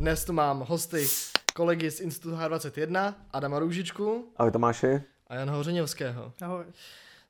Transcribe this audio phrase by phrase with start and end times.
[0.00, 1.06] Dnes tu mám hosty
[1.54, 4.32] kolegy z Institutu H21, Adama Růžičku.
[4.36, 5.02] Ahoj Tomáši.
[5.26, 6.32] A Jana Hořeněvského.
[6.42, 6.64] Ahoj.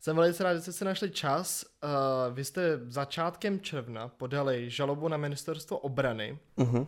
[0.00, 1.64] Jsem velice rád, že jste si našli čas.
[1.64, 6.38] Uh, vy jste začátkem června podali žalobu na ministerstvo obrany.
[6.58, 6.86] Uh-huh.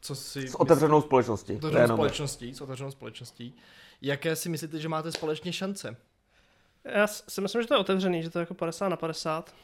[0.00, 1.54] Co si s otevřenou společností.
[1.54, 3.56] S otevřenou společností, s otevřenou společností.
[4.02, 5.96] Jaké si myslíte, že máte společně šance?
[6.84, 9.54] Já si myslím, že to je otevřený, že to je jako 50 na 50.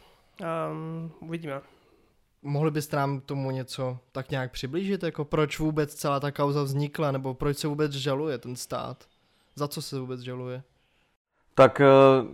[0.70, 1.60] Um, uvidíme.
[2.42, 7.12] Mohli byste nám tomu něco tak nějak přiblížit, jako proč vůbec celá ta kauza vznikla,
[7.12, 9.04] nebo proč se vůbec žaluje ten stát?
[9.54, 10.62] Za co se vůbec žaluje?
[11.54, 11.86] Tak eh,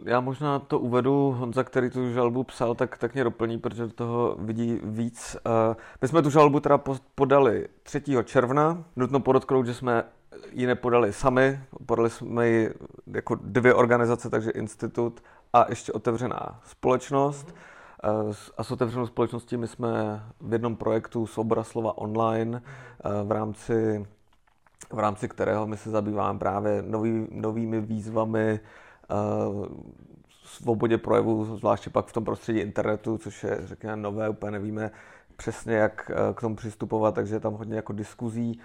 [0.05, 3.93] já možná to uvedu, Honza, který tu žalbu psal, tak, tak mě doplní, protože do
[3.93, 5.37] toho vidí víc.
[5.37, 6.80] Eh, my jsme tu žalbu teda
[7.15, 8.02] podali 3.
[8.25, 10.05] června, nutno podotknout, že jsme
[10.52, 12.71] ji nepodali sami, podali jsme ji
[13.07, 17.55] jako dvě organizace, takže institut a ještě otevřená společnost.
[17.55, 17.77] Eh,
[18.57, 22.62] a s otevřenou společností my jsme v jednom projektu Svoboda slova online
[23.24, 24.07] v rámci,
[24.93, 28.60] v rámci kterého my se zabýváme právě nový, novými výzvami
[30.49, 34.91] svobodě projevu, zvláště pak v tom prostředí internetu, což je, řekněme, nové, úplně nevíme
[35.37, 38.60] přesně, jak eh, k tomu přistupovat, takže je tam hodně jako diskuzí.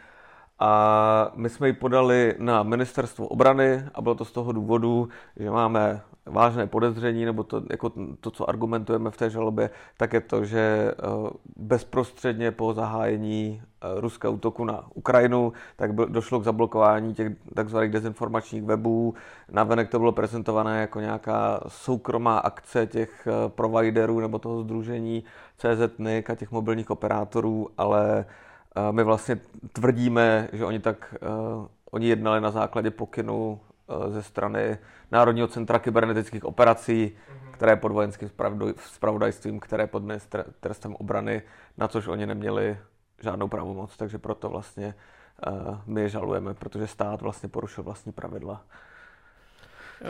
[0.59, 5.50] A my jsme ji podali na ministerstvo obrany a bylo to z toho důvodu, že
[5.50, 10.46] máme vážné podezření, nebo to, jako to, co argumentujeme v té žalobě, tak je to,
[10.46, 17.32] že eh, bezprostředně po zahájení eh, ruského útoku na Ukrajinu, tak došlo k zablokování těch
[17.56, 19.14] takzvaných dezinformačních webů.
[19.52, 25.24] Navenek to bylo prezentované jako nějaká soukromá akce těch eh, providerů nebo toho združení
[25.58, 28.26] CZNIC a těch mobilních operátorů, ale
[28.92, 29.40] my vlastně
[29.74, 31.16] tvrdíme, že oni tak
[31.92, 33.60] oni jednali na základě pokynu
[34.09, 34.78] ze strany
[35.12, 37.52] Národního centra kybernetických operací, mm-hmm.
[37.52, 38.30] které je pod vojenským
[38.78, 41.42] spravodajstvím, které je pod ministerstvem obrany,
[41.78, 42.78] na což oni neměli
[43.22, 44.95] žádnou pravomoc, takže proto vlastně
[45.48, 48.66] uh, my je žalujeme, protože stát vlastně porušil vlastní pravidla.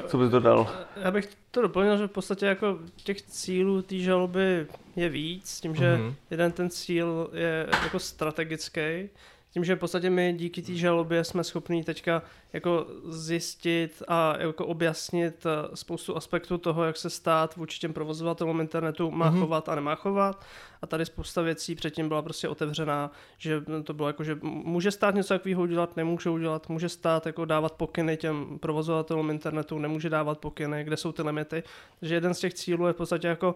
[0.08, 0.86] Co bys dodal?
[0.96, 5.76] Já bych to doplnil, že v podstatě jako těch cílů té žaloby je víc, tím,
[5.76, 6.14] že mm-hmm.
[6.30, 9.10] jeden ten cíl je jako strategický,
[9.54, 12.22] tím, že v podstatě my díky té žalobě jsme schopni teďka
[12.54, 18.62] jako zjistit a jako objasnit eh, spoustu aspektů toho, jak se stát vůči těm provozovatelům
[18.62, 19.40] internetu má mm-hmm.
[19.40, 20.46] chovat a nemá chovat.
[20.82, 25.16] A tady spousta věcí předtím byla prostě otevřená, že to bylo jako, že může stát
[25.16, 30.38] něco takového udělat, nemůže udělat, může stát jako dávat pokyny těm provozovatelům internetu, nemůže dávat
[30.40, 31.64] pokyny, kde jsou ty limity.
[32.00, 33.56] Takže jeden z těch cílů je v podstatě jako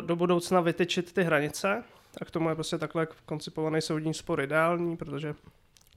[0.00, 1.84] do budoucna vytyčit ty hranice
[2.20, 5.34] a k tomu je prostě takhle koncipovaný soudní spor ideální, protože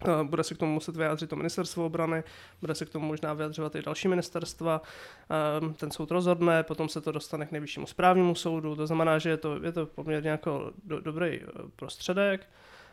[0.05, 2.23] eh, bude se k tomu muset vyjádřit to ministerstvo obrany,
[2.61, 4.81] bude se k tomu možná vyjadřovat i další ministerstva.
[5.29, 9.29] Ehm, ten soud rozhodne, potom se to dostane k nejvyššímu správnímu soudu, to znamená, že
[9.29, 12.47] je to, je to poměrně jako do, dobrý eh, prostředek.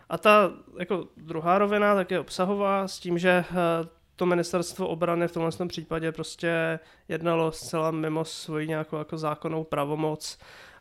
[0.08, 5.28] A ta jako druhá rovina tak je obsahová s tím, že eh, to ministerstvo obrany
[5.28, 10.38] v tomhle případě prostě jednalo zcela mimo svoji nějakou jako zákonnou pravomoc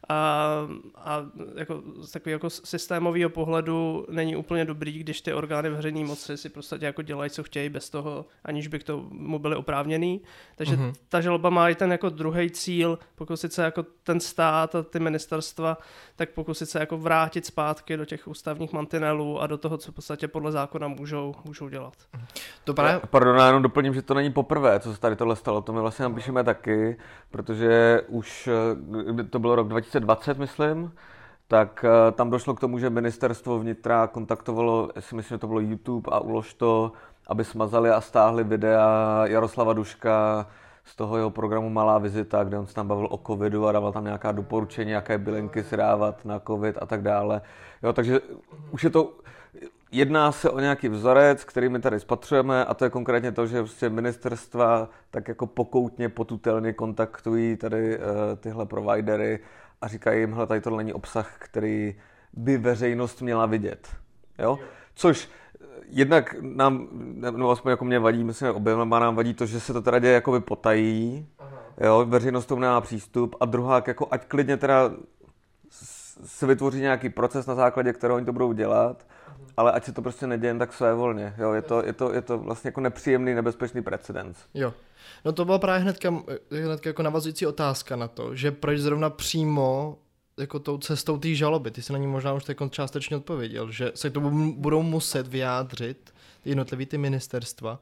[0.09, 0.51] a,
[0.95, 1.25] a
[1.55, 6.49] jako, z takového jako systémového pohledu není úplně dobrý, když ty orgány veřejné moci si
[6.49, 10.21] prostě jako dělají, co chtějí, bez toho, aniž by k tomu byly oprávněný.
[10.55, 10.93] Takže mm-hmm.
[11.09, 14.99] ta žaloba má i ten jako druhý cíl, pokusit se jako ten stát a ty
[14.99, 15.77] ministerstva,
[16.15, 19.95] tak pokusit se jako vrátit zpátky do těch ústavních mantinelů a do toho, co v
[19.95, 21.93] podstatě podle zákona můžou, můžou dělat.
[22.63, 23.01] To právě...
[23.09, 25.61] Pardon, já jenom doplním, že to není poprvé, co se tady tohle stalo.
[25.61, 26.97] To my vlastně napíšeme taky,
[27.31, 28.49] protože už
[29.19, 30.91] eh, to bylo rok 2000 2020, myslím,
[31.47, 35.59] tak eh, tam došlo k tomu, že ministerstvo vnitra kontaktovalo, si myslím, že to bylo
[35.59, 36.91] YouTube a ulož to,
[37.27, 40.47] aby smazali a stáhli videa Jaroslava Duška
[40.85, 43.91] z toho jeho programu Malá vizita, kde on se tam bavil o covidu a dával
[43.91, 47.41] tam nějaká doporučení, jaké bylinky si dávat na covid a tak dále.
[47.83, 48.19] Jo, takže
[48.71, 49.13] už je to,
[49.91, 53.61] jedná se o nějaký vzorec, který my tady spatřujeme a to je konkrétně to, že
[53.61, 58.03] prostě ministerstva tak jako pokoutně, potutelně kontaktují tady uh,
[58.39, 59.39] tyhle providery
[59.81, 61.95] a říkají jim, hele, tady tohle není obsah, který
[62.33, 63.87] by veřejnost měla vidět.
[64.39, 64.59] Jo?
[64.95, 66.87] Což eh, jednak nám,
[67.19, 70.13] nebo aspoň jako mě vadí, myslím, oběma nám vadí to, že se to teda děje
[70.13, 71.27] jako potají,
[71.81, 74.91] jo, veřejnost tomu nemá přístup a druhá, jako ať klidně teda
[76.25, 79.05] se vytvoří nějaký proces na základě kterého oni to budou dělat,
[79.57, 81.33] ale ať se to prostě neděje tak své volně.
[81.37, 84.37] Jo, je, to, je, to, je to vlastně jako nepříjemný, nebezpečný precedens.
[84.53, 84.73] Jo.
[85.25, 86.13] No to byla právě hnedka,
[86.51, 89.97] hnedka jako navazující otázka na to, že proč zrovna přímo
[90.37, 93.91] jako tou cestou té žaloby, ty se na ní možná už tak částečně odpověděl, že
[93.95, 96.13] se tomu budou muset vyjádřit
[96.45, 97.81] jednotlivý ty ministerstva,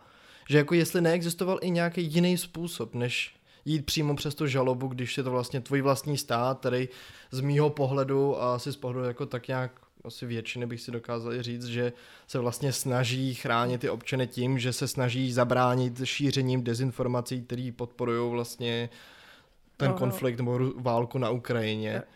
[0.50, 3.36] že jako jestli neexistoval i nějaký jiný způsob, než
[3.66, 6.90] jít přímo přes tu žalobu, když je to vlastně tvůj vlastní stát, který
[7.32, 11.42] z mýho pohledu a asi z pohledu jako tak nějak asi většiny bych si dokázal
[11.42, 11.94] říct, že
[12.28, 18.32] se vlastně snaží chránit ty občany tím, že se snaží zabránit šířením dezinformací, které podporují
[18.32, 18.90] vlastně
[19.78, 19.98] ten Aha.
[19.98, 21.94] konflikt nebo válku na Ukrajině.
[21.94, 22.08] Tak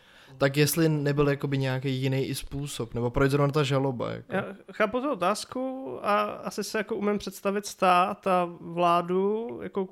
[0.55, 4.11] jestli nebyl jakoby nějaký jiný i způsob, nebo proč zrovna ta žaloba?
[4.11, 4.35] Jako?
[4.35, 9.87] Já chápu tu otázku a asi se jako umím představit stát a vládu jako,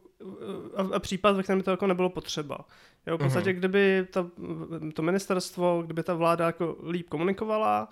[0.76, 2.58] a, a případ, ve kterém to jako nebylo potřeba.
[3.08, 3.58] Jo, v podstatě, mm-hmm.
[3.58, 4.28] kdyby ta,
[4.94, 7.90] to ministerstvo, kdyby ta vláda jako líp komunikovala,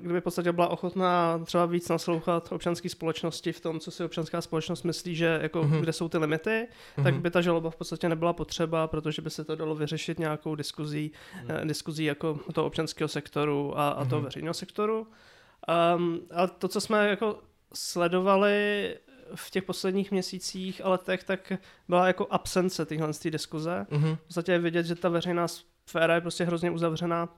[0.00, 4.40] kdyby v podstatě byla ochotná třeba víc naslouchat občanské společnosti v tom, co si občanská
[4.40, 5.80] společnost myslí, že jako mm-hmm.
[5.80, 7.02] kde jsou ty limity, mm-hmm.
[7.02, 10.54] tak by ta žaloba v podstatě nebyla potřeba, protože by se to dalo vyřešit nějakou
[10.54, 11.12] diskuzí,
[11.46, 11.66] mm-hmm.
[11.66, 14.24] diskuzí jako toho občanského sektoru a, a toho mm-hmm.
[14.24, 15.06] veřejného sektoru.
[15.96, 17.38] Um, a to, co jsme jako
[17.74, 18.94] sledovali
[19.34, 21.52] v těch posledních měsících a letech, tak
[21.88, 23.86] byla jako absence téhle diskuze.
[23.90, 24.16] Mm-hmm.
[24.16, 25.46] V podstatě je vidět, že ta veřejná
[25.86, 27.28] sféra je prostě hrozně uzavřená.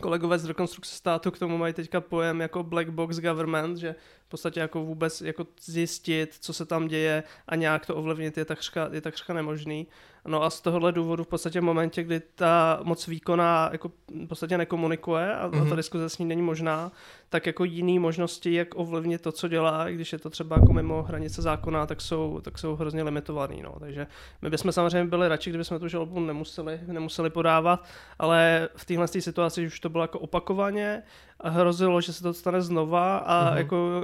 [0.00, 3.94] Kolegové z rekonstrukce státu k tomu mají teďka pojem jako black box government, že
[4.30, 8.88] podstatě jako vůbec jako zjistit, co se tam děje a nějak to ovlivnit je takřka,
[8.92, 9.86] je takřka nemožný.
[10.26, 13.92] No a z tohohle důvodu v podstatě v momentě, kdy ta moc výkona jako
[14.24, 15.56] v podstatě nekomunikuje a, mm-hmm.
[15.56, 15.76] a ta mhm.
[15.76, 16.92] diskuze s ní není možná,
[17.28, 21.02] tak jako jiný možnosti, jak ovlivnit to, co dělá, když je to třeba jako mimo
[21.02, 23.62] hranice zákona, tak jsou, tak jsou hrozně limitovaný.
[23.62, 23.76] No.
[23.80, 24.06] Takže
[24.42, 27.84] my bychom samozřejmě byli radši, kdybychom tu žalobu nemuseli, nemuseli podávat,
[28.18, 31.02] ale v téhle situaci už to bylo jako opakovaně
[31.44, 33.56] hrozilo, že se to stane znova a mm-hmm.
[33.56, 34.02] jako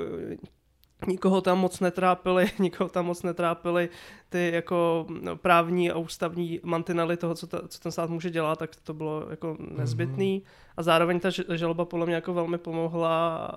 [1.07, 3.89] nikoho tam moc netrápili, nikoho tam moc netrápili
[4.29, 8.59] ty jako no, právní a ústavní mantinely toho, co, ta, co ten stát může dělat,
[8.59, 10.41] tak to bylo jako nezbytný.
[10.41, 10.67] Mm-hmm.
[10.77, 13.49] A zároveň ta žaloba podle mě jako velmi pomohla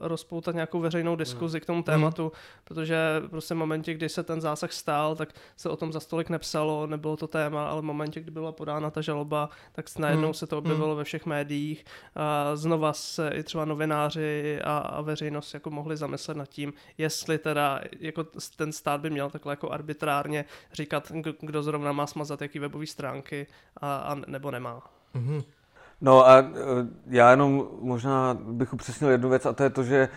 [0.00, 1.60] uh, rozpoutat nějakou veřejnou diskuzi mm.
[1.60, 1.84] k tomu mhm.
[1.84, 2.30] tématu, mm.
[2.64, 6.30] protože prostě v momentě, kdy se ten zásah stál, tak se o tom za stolik
[6.30, 10.34] nepsalo, nebylo to téma, ale v momentě, kdy byla podána ta žaloba, tak najednou mm.
[10.34, 10.96] se to objevilo mm.
[10.96, 11.84] ve všech médiích.
[12.14, 17.38] A znova se i třeba novináři a, a veřejnost jako mohli zamyslet nad tím, jestli
[17.38, 18.24] teda jako
[18.56, 19.70] ten stát by měl takhle jako
[20.10, 23.46] arbitrárně říkat, kdo zrovna má smazat jaký webové stránky
[23.80, 24.82] a, a nebo nemá.
[25.14, 25.44] Mm-hmm.
[26.00, 26.44] No a e,
[27.06, 30.08] já jenom možná bych upřesnil jednu věc a to je to, že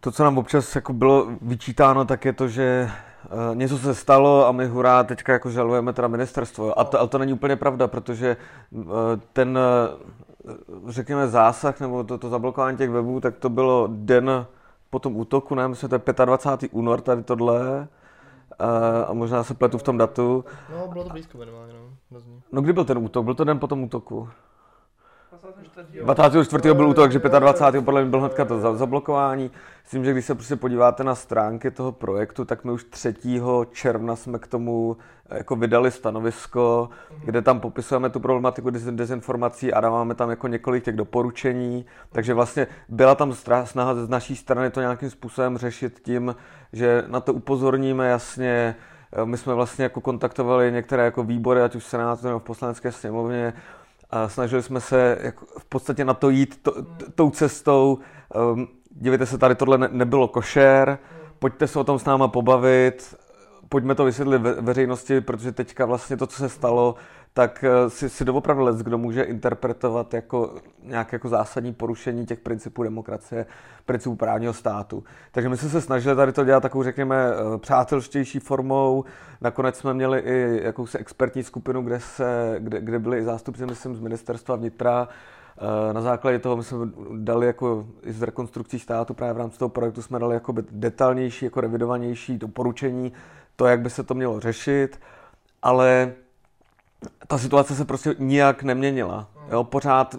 [0.00, 2.90] to, co nám občas jako bylo vyčítáno, tak je to, že
[3.24, 6.78] uh, něco se stalo a my hurá, teďka jako žalujeme teda ministerstvo.
[6.78, 8.36] A to, ale to není úplně pravda, protože
[8.70, 8.84] uh,
[9.32, 9.58] ten,
[10.88, 14.46] řekněme, zásah nebo to, to zablokování těch webů, tak to bylo den
[14.90, 16.70] po tom útoku, ne, myslím, to je 25.
[16.72, 17.88] únor, tady tohle.
[18.60, 20.44] Uh, a možná se pletu v tom datu.
[20.72, 22.20] No, bylo to blízko minimálně, no.
[22.52, 23.24] No kdy byl ten útok?
[23.24, 24.28] Byl to den po tom útoku?
[26.04, 26.74] 24.
[26.74, 27.84] byl útok, takže 25.
[27.84, 29.50] podle mě byl hnedka to zablokování.
[29.84, 33.14] Myslím, že když se prostě podíváte na stránky toho projektu, tak my už 3.
[33.72, 34.96] června jsme k tomu
[35.30, 36.88] eh, jako vydali stanovisko,
[37.24, 41.86] kde tam popisujeme tu problematiku dezinformací a dáváme tam jako několik těch doporučení.
[42.12, 46.36] Takže vlastně byla tam snaha z naší strany to nějakým způsobem řešit tím,
[46.72, 48.76] že na to upozorníme jasně,
[49.12, 52.42] eh, my jsme vlastně jako kontaktovali některé jako výbory, ať už v Senátu nebo v
[52.42, 53.52] poslanecké sněmovně,
[54.10, 56.74] a snažili jsme se jako v podstatě na to jít to,
[57.14, 57.98] tou cestou.
[58.54, 60.98] Um, dívejte se, tady tohle ne, nebylo košer,
[61.38, 63.16] pojďte se o tom s náma pobavit,
[63.68, 66.94] pojďme to vysvětlit ve, veřejnosti, protože teďka vlastně to, co se stalo,
[67.36, 72.40] tak eh, si, si doopravdy let, kdo může interpretovat jako nějaké jako zásadní porušení těch
[72.40, 73.46] principů demokracie,
[73.86, 75.04] principů právního státu.
[75.32, 79.04] Takže my jsme se snažili tady to dělat takovou, řekněme, eh, přátelštější formou.
[79.40, 83.96] Nakonec jsme měli i jakousi expertní skupinu, kde, se, kde, kde byli i zástupci, myslím,
[83.96, 86.78] z ministerstva vnitra, eh, na základě toho my jsme
[87.16, 91.44] dali jako i z rekonstrukcí státu právě v rámci toho projektu jsme dali jako detailnější,
[91.44, 93.12] jako revidovanější doporučení,
[93.56, 95.00] to, jak by se to mělo řešit,
[95.62, 96.14] ale
[97.26, 99.28] ta situace se prostě nijak neměnila.
[99.50, 100.16] Jo, pořád,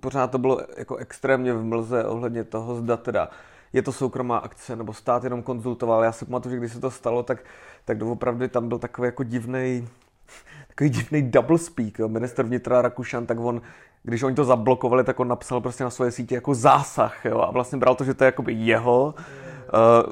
[0.00, 3.28] pořád to bylo jako extrémně v mlze ohledně toho, zda teda
[3.72, 6.04] je to soukromá akce, nebo stát jenom konzultoval.
[6.04, 7.44] Já si pamatuju, že když se to stalo, tak,
[7.84, 9.88] tak doopravdy tam byl takový jako divný
[10.68, 11.98] takový divný double speak.
[11.98, 12.08] Jo.
[12.08, 13.62] Minister vnitra Rakušan, tak on,
[14.02, 17.24] když oni to zablokovali, tak on napsal prostě na svoje sítě jako zásah.
[17.24, 17.40] Jo.
[17.40, 19.24] A vlastně bral to, že to je jakoby jeho uh,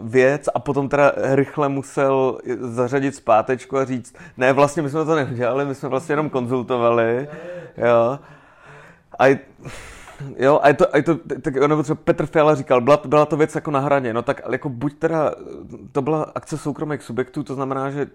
[0.03, 5.15] věc a potom teda rychle musel zařadit zpátečku a říct, ne, vlastně my jsme to
[5.15, 7.29] neudělali, my jsme vlastně jenom konzultovali,
[7.77, 8.19] jo.
[9.19, 9.39] A
[10.39, 13.27] Jo, a je to, a je to tak nebo třeba Petr Fiala říkal, byla, byla
[13.27, 15.35] to věc jako na hraně, no tak jako buď teda,
[15.93, 18.07] to byla akce soukromých subjektů, to znamená, že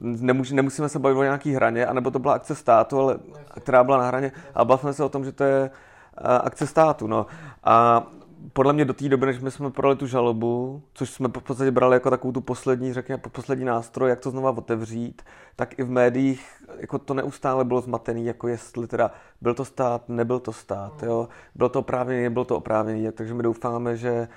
[0.00, 3.18] nemus, nemusíme se bavit o nějaký hraně, anebo to byla akce státu, ale,
[3.60, 5.70] která byla na hraně a bavíme se o tom, že to je
[6.18, 7.26] akce státu, no.
[7.64, 8.06] A
[8.52, 11.70] podle mě do té doby, než my jsme podali tu žalobu, což jsme v podstatě
[11.70, 15.22] brali jako takovou tu poslední, řekněme, poslední nástroj, jak to znova otevřít,
[15.56, 16.46] tak i v médiích
[16.78, 19.10] jako to neustále bylo zmatený, jako jestli teda
[19.40, 21.28] byl to stát, nebyl to stát, jo?
[21.54, 24.28] bylo to oprávněný, nebylo to oprávněný, takže my doufáme, že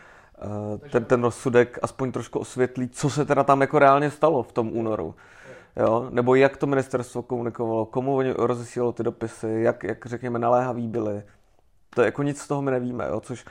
[0.46, 4.52] uh, ten, ten rozsudek aspoň trošku osvětlí, co se teda tam jako reálně stalo v
[4.52, 5.16] tom únoru.
[5.76, 6.08] Jo?
[6.10, 11.24] Nebo jak to ministerstvo komunikovalo, komu oni rozesílalo ty dopisy, jak, jak řekněme naléhaví byli.
[11.98, 13.20] To jako nic z toho my nevíme, jo?
[13.20, 13.46] což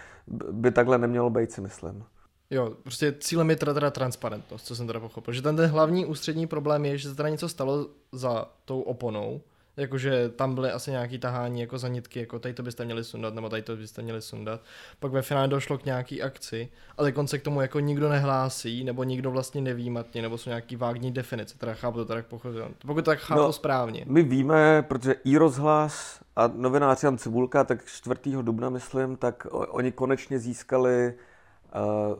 [0.51, 2.05] by takhle nemělo být, si myslím.
[2.51, 5.35] Jo, prostě cílem je teda, teda transparentnost, co jsem teda pochopil.
[5.35, 9.41] Že ten, ten hlavní ústřední problém je, že se teda něco stalo za tou oponou,
[9.77, 13.35] jakože tam byly asi nějaký tahání jako za nitky, jako tady to byste měli sundat,
[13.35, 14.61] nebo tady to byste měli sundat.
[15.01, 16.69] Pak ve finále došlo k nějaký akci,
[16.99, 20.77] ale konce k tomu jako nikdo nehlásí, nebo nikdo vlastně neví matně, nebo jsou nějaký
[20.77, 22.71] vágní definice, teda chápu to tak pochopil.
[22.87, 24.05] Pokud to tak chápu no, správně.
[24.09, 28.21] My víme, protože i rozhlas a novinář Jan Cibulka, tak 4.
[28.43, 31.15] dubna, myslím, tak oni konečně získali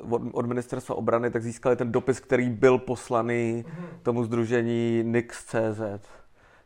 [0.03, 3.87] uh, od, od ministerstva obrany, tak získali ten dopis, který byl poslaný mhm.
[4.03, 5.81] tomu združení Nix.cz.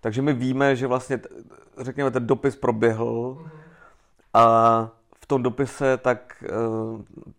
[0.01, 1.21] Takže my víme, že vlastně,
[1.79, 3.47] řekněme, ten dopis proběhl
[4.35, 4.89] a
[5.21, 6.49] v tom dopise tak eh,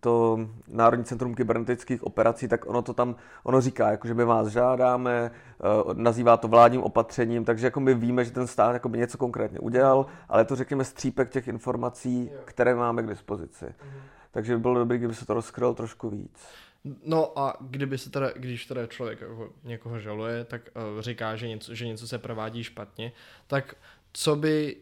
[0.00, 0.38] to
[0.68, 5.30] Národní centrum kybernetických operací, tak ono to tam, ono říká, jako, že my vás žádáme,
[5.30, 9.18] eh, nazývá to vládním opatřením, takže jako my víme, že ten stát jako by něco
[9.18, 13.74] konkrétně udělal, ale to řekněme střípek těch informací, které máme k dispozici.
[14.30, 16.40] Takže by bylo dobré, kdyby se to rozkrylo trošku víc.
[17.04, 21.48] No a kdyby se teda, když teda člověk jako někoho žaluje, tak uh, říká, že
[21.48, 23.12] něco, že něco se provádí špatně,
[23.46, 23.74] tak
[24.12, 24.76] co by,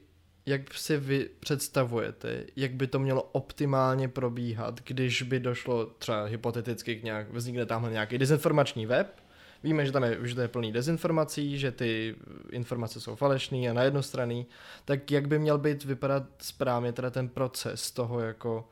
[0.46, 6.96] jak si vy představujete, jak by to mělo optimálně probíhat, když by došlo třeba hypoteticky
[6.96, 9.20] k nějak, vznikne tamhle nějaký dezinformační web,
[9.62, 12.16] Víme, že tam je, že to je plný dezinformací, že ty
[12.50, 14.46] informace jsou falešné a na jednostranný,
[14.84, 18.68] tak jak by měl být vypadat správně teda ten proces toho jako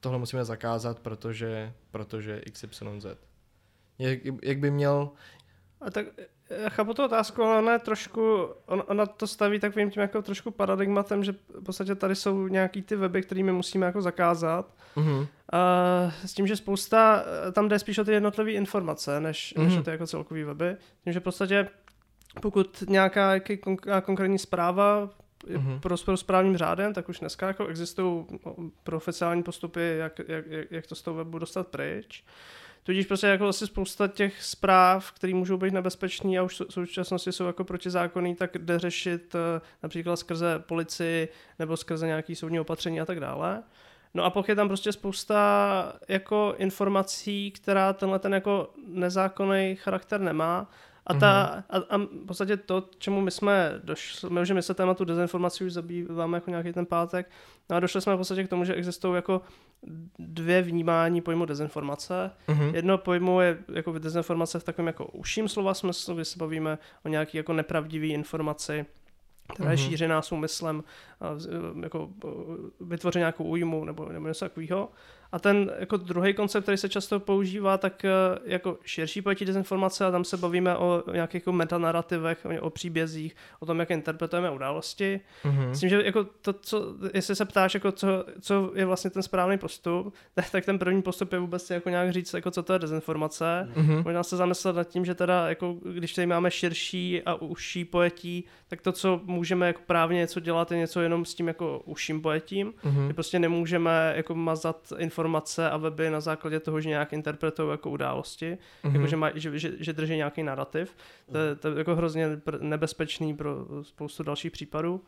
[0.00, 3.06] tohle musíme zakázat, protože, protože XYZ.
[3.98, 5.10] Jak, jak by měl...
[5.80, 6.06] A tak
[6.50, 10.22] já chápu tu otázku, ale ona je trošku, on, ona to staví takovým tím jako
[10.22, 14.74] trošku paradigmatem, že v podstatě tady jsou nějaký ty weby, kterými musíme jako zakázat.
[14.96, 15.26] Mm-hmm.
[15.52, 19.64] A s tím, že spousta, tam jde spíš o ty jednotlivé informace, než, mm-hmm.
[19.64, 20.76] než o ty jako celkový weby.
[21.04, 21.68] Tím, že v podstatě
[22.40, 23.32] pokud nějaká
[24.04, 25.10] konkrétní zpráva
[25.44, 25.80] mm-hmm.
[25.80, 28.26] pro, pro správním řádem, tak už dneska jako existují
[28.84, 32.24] pro oficiální postupy, jak, jak, jak to z toho webu dostat pryč.
[32.82, 37.32] Tudíž prostě jako asi spousta těch zpráv, které můžou být nebezpečné a už v současnosti
[37.32, 41.28] jsou jako protizákonný, tak jde řešit eh, například skrze policii
[41.58, 43.62] nebo skrze nějaký soudní opatření a tak dále.
[44.14, 50.20] No a pokud je tam prostě spousta jako informací, která tenhle ten jako nezákonný charakter
[50.20, 50.70] nemá,
[51.06, 51.84] a, ta, mm-hmm.
[51.90, 55.64] a, a v podstatě to, čemu my jsme došli, my, že my se tématu dezinformací
[55.64, 57.30] už zabýváme jako nějaký ten pátek,
[57.70, 59.40] no a došli jsme v podstatě k tomu, že existují jako
[60.18, 62.30] dvě vnímání pojmu dezinformace.
[62.48, 62.74] Mm-hmm.
[62.74, 67.08] Jedno pojmu je jako dezinformace v takovém jako užším slova smyslu, kdy se bavíme o
[67.08, 68.86] nějaký jako nepravdivý informaci,
[69.54, 69.88] která je mm-hmm.
[69.88, 70.84] šířená úmyslem
[71.82, 72.08] jako
[72.80, 74.90] vytvořit nějakou újmu nebo, nebo něco takového.
[75.32, 78.10] A ten jako druhý koncept, který se často používá, tak eh,
[78.44, 83.36] jako širší pojetí dezinformace a tam se bavíme o nějakých jako metanarrativech, o, o příbězích,
[83.60, 85.20] o tom, jak interpretujeme události.
[85.44, 85.70] Mm-hmm.
[85.70, 89.22] S tím, že jako to, co, jestli se ptáš, jako co, co je vlastně ten
[89.22, 92.72] správný postup, tak, tak ten první postup je vůbec jako nějak říct, jako co to
[92.72, 93.68] je dezinformace.
[93.74, 94.04] Mm-hmm.
[94.04, 98.44] Možná se zamyslet nad tím, že teda jako, když tady máme širší a užší pojetí,
[98.68, 102.22] tak to, co můžeme jako právně něco dělat, je něco jenom s tím jako užším
[102.22, 102.72] pojetím.
[102.72, 103.12] Mm-hmm.
[103.12, 108.58] prostě nemůžeme jako mazat informace a weby na základě toho, že nějak interpretují jako události,
[108.84, 108.94] mm-hmm.
[108.94, 110.96] jako že, maj, že, že, že drží nějaký narrativ.
[111.32, 115.00] To, je, to je jako hrozně nebezpečný pro spoustu dalších případů.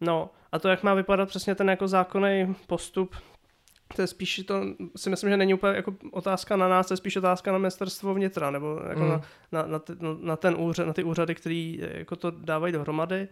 [0.00, 3.14] No a to, jak má vypadat přesně ten jako zákonný postup,
[3.96, 4.62] to je spíš to,
[4.96, 8.14] si myslím, že není úplně jako otázka na nás, to je spíš otázka na ministerstvo
[8.14, 9.08] vnitra, nebo jako mm.
[9.08, 9.22] na,
[9.52, 13.28] na, na, ty, na, ten úřad, na ty úřady, který jako to dávají dohromady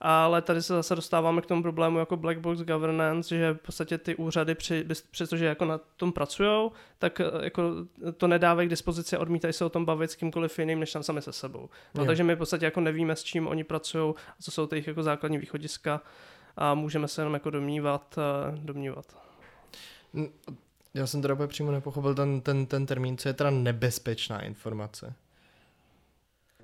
[0.00, 3.98] ale tady se zase dostáváme k tomu problému jako black box governance, že v podstatě
[3.98, 7.72] ty úřady, při, přestože jako na tom pracují, tak eh, jako
[8.16, 11.02] to nedávají k dispozici a odmítají se o tom bavit s kýmkoliv jiným, než tam
[11.02, 11.68] sami se sebou.
[11.94, 14.86] No, takže my v podstatě jako nevíme, s čím oni pracují, co jsou ty jejich
[14.86, 16.00] jako základní východiska
[16.56, 19.06] a můžeme se jenom jako domnívat, eh, domnívat.
[20.94, 25.14] Já jsem teda úplně přímo nepochopil ten, ten, ten termín, co je teda nebezpečná informace.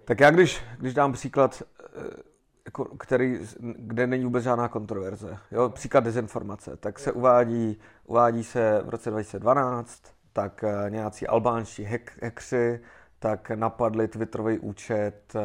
[0.04, 2.31] Tak já když, když dám příklad eh,
[2.64, 5.38] jako, který, kde není vůbec žádná kontroverze.
[5.52, 6.76] Jo, příklad dezinformace.
[6.76, 10.02] Tak se uvádí, uvádí se v roce 2012,
[10.32, 11.84] tak uh, nějací albánští
[12.22, 12.80] hackři
[13.18, 15.42] tak napadli Twitterový účet uh,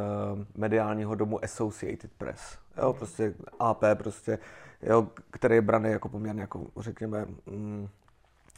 [0.56, 2.58] mediálního domu Associated Press.
[2.78, 4.40] Jo, prostě AP prostě,
[4.82, 7.88] jo, který je braný jako poměrně jako, řekněme, mm,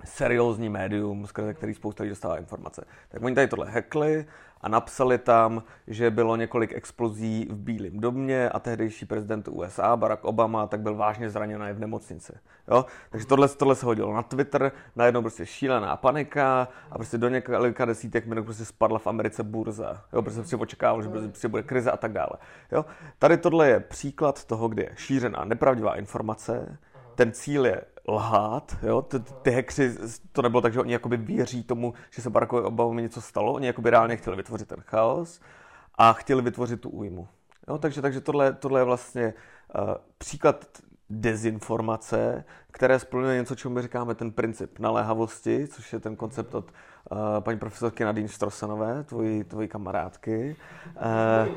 [0.06, 2.86] seriózní médium, skrze který spousta lidí dostává informace.
[3.10, 4.26] Tak oni tady tohle hackli
[4.62, 10.26] a napsali tam, že bylo několik explozí v Bílém domě a tehdejší prezident USA Barack
[10.26, 12.34] Obama tak byl vážně zraněný v nemocnici.
[12.68, 12.86] Jo?
[13.10, 17.86] Takže tohle, tohle se hodilo na Twitter, najednou prostě šílená panika a prostě do několika
[17.86, 20.04] desítek minut prostě spadla v Americe burza.
[20.14, 20.22] Jo?
[20.22, 22.34] Prostě si očekával, že prostě bude krize a tak dále.
[22.72, 22.86] Jo?
[23.20, 26.78] Tady tohle je příklad toho, kdy je šířená nepravdivá informace,
[27.16, 29.96] ten cíl je lhát, jo, ty, ty hekři,
[30.32, 33.68] to nebylo tak, že oni jakoby věří tomu, že se Barackovi Obamovi něco stalo, oni
[33.68, 35.42] jakoby reálně chtěli vytvořit ten chaos
[35.96, 37.28] a chtěli vytvořit tu újmu.
[37.68, 39.34] Jo, takže, takže tohle, tohle je vlastně
[39.76, 40.66] uh, příklad
[41.10, 46.72] dezinformace, které splňuje něco, čemu my říkáme ten princip naléhavosti, což je ten koncept od
[47.40, 50.56] paní profesorky Nadine Strosanové, tvojí, tvojí kamarádky.
[50.96, 51.56] Uh,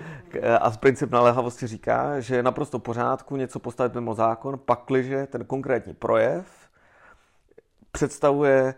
[0.61, 5.95] a princip naléhavosti říká, že je naprosto pořádku něco postavit mimo zákon, pakliže ten konkrétní
[5.95, 6.47] projev
[7.93, 8.75] představuje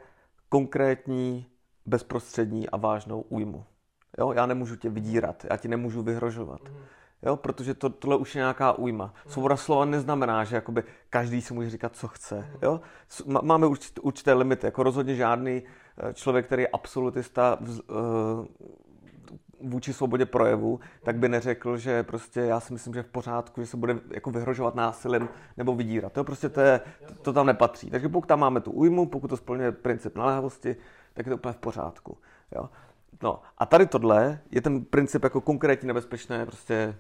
[0.48, 1.46] konkrétní,
[1.86, 3.64] bezprostřední a vážnou újmu.
[4.18, 4.32] Jo?
[4.32, 6.60] Já nemůžu tě vydírat, já ti nemůžu vyhrožovat.
[6.68, 6.76] Mm
[7.26, 9.14] Jo, protože to, tohle už je nějaká újma.
[9.26, 12.46] Svoboda slova neznamená, že jakoby každý si může říkat, co chce.
[12.62, 12.80] Jo?
[13.42, 14.66] Máme určité, určité limity.
[14.66, 18.46] Jako rozhodně žádný eh, člověk, který je absolutista v, uh,
[19.60, 23.66] vůči svobodě projevu, tak by neřekl, že prostě já si myslím, že v pořádku, že
[23.66, 26.12] se bude jako vyhrožovat násilím nebo vydírat.
[26.12, 26.80] To prostě to, je,
[27.22, 27.90] to, tam nepatří.
[27.90, 30.76] Takže pokud tam máme tu újmu, pokud to splňuje princip naléhavosti,
[31.14, 32.18] tak je to úplně v pořádku.
[32.54, 32.68] Jo?
[33.22, 36.96] No a tady tohle je ten princip jako konkrétně nebezpečné prostě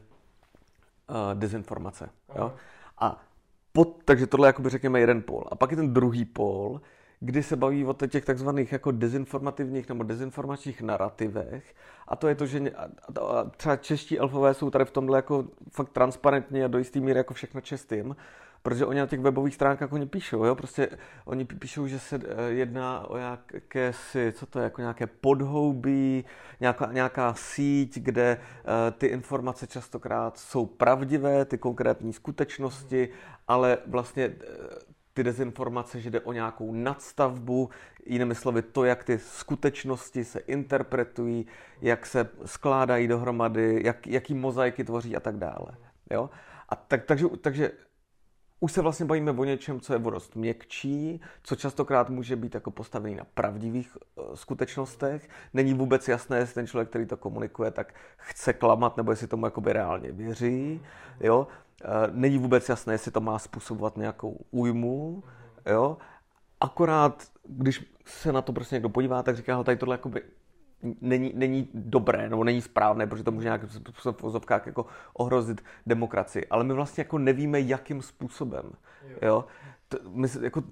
[1.10, 2.10] uh, dezinformace.
[2.36, 2.52] Jo?
[2.98, 3.24] A
[3.72, 5.44] pod, takže tohle je jakoby řekněme jeden pól.
[5.50, 6.80] A pak je ten druhý pól,
[7.20, 11.74] kdy se baví o těch takzvaných jako dezinformativních nebo dezinformačních narrativech.
[12.08, 12.72] A to je to, že
[13.56, 17.34] třeba čeští elfové jsou tady v tomhle jako fakt transparentní a do jistý míry jako
[17.34, 18.16] všechno čestým
[18.64, 20.88] protože oni na těch webových stránkách oni píšou, jo, prostě
[21.24, 26.24] oni píšou, že se eh, jedná o jakési, co to je, jako nějaké podhoubí,
[26.60, 33.08] nějaká, nějaká síť, kde uh, ty informace častokrát jsou pravdivé, ty konkrétní skutečnosti,
[33.48, 34.34] ale vlastně uh,
[35.14, 37.70] ty dezinformace, že jde o nějakou nadstavbu,
[38.06, 41.46] jinými slovy to, jak ty skutečnosti se interpretují,
[41.82, 45.76] jak se skládají dohromady, jak, jaký mozaiky tvoří a tak dále.
[46.10, 46.30] Jo?
[46.68, 47.70] A tak, takže, takže
[48.64, 52.70] už se vlastně bavíme o něčem, co je vodost měkčí, co častokrát může být jako
[52.70, 55.28] postavený na pravdivých uh, skutečnostech.
[55.54, 59.46] Není vůbec jasné, jestli ten člověk, který to komunikuje, tak chce klamat, nebo jestli tomu
[59.46, 60.80] jakoby reálně věří.
[61.20, 61.46] Jo?
[61.84, 65.22] Uh, není vůbec jasné, jestli to má způsobovat nějakou újmu.
[65.66, 65.96] Jo?
[66.60, 70.22] Akorát, když se na to prostě někdo podívá, tak říká, tady tohle jakoby
[71.00, 75.64] není, není dobré nebo není správné, protože to může nějakým způsobem v vozovkách jako ohrozit
[75.86, 76.46] demokracii.
[76.46, 78.70] Ale my vlastně jako nevíme, jakým způsobem.
[79.08, 79.18] Jo.
[79.22, 79.44] jo?
[79.88, 80.62] To, my, jako,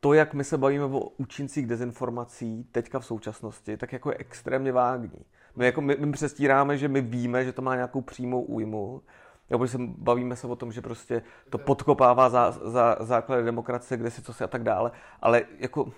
[0.00, 4.72] to, jak my se bavíme o účincích dezinformací teďka v současnosti, tak jako je extrémně
[4.72, 5.24] vágní.
[5.56, 9.02] My, jako, my, my přestíráme, že my víme, že to má nějakou přímou újmu,
[9.50, 14.10] nebo se bavíme se o tom, že prostě to podkopává za, za základy demokracie, kde
[14.10, 15.92] si co si a tak dále, ale jako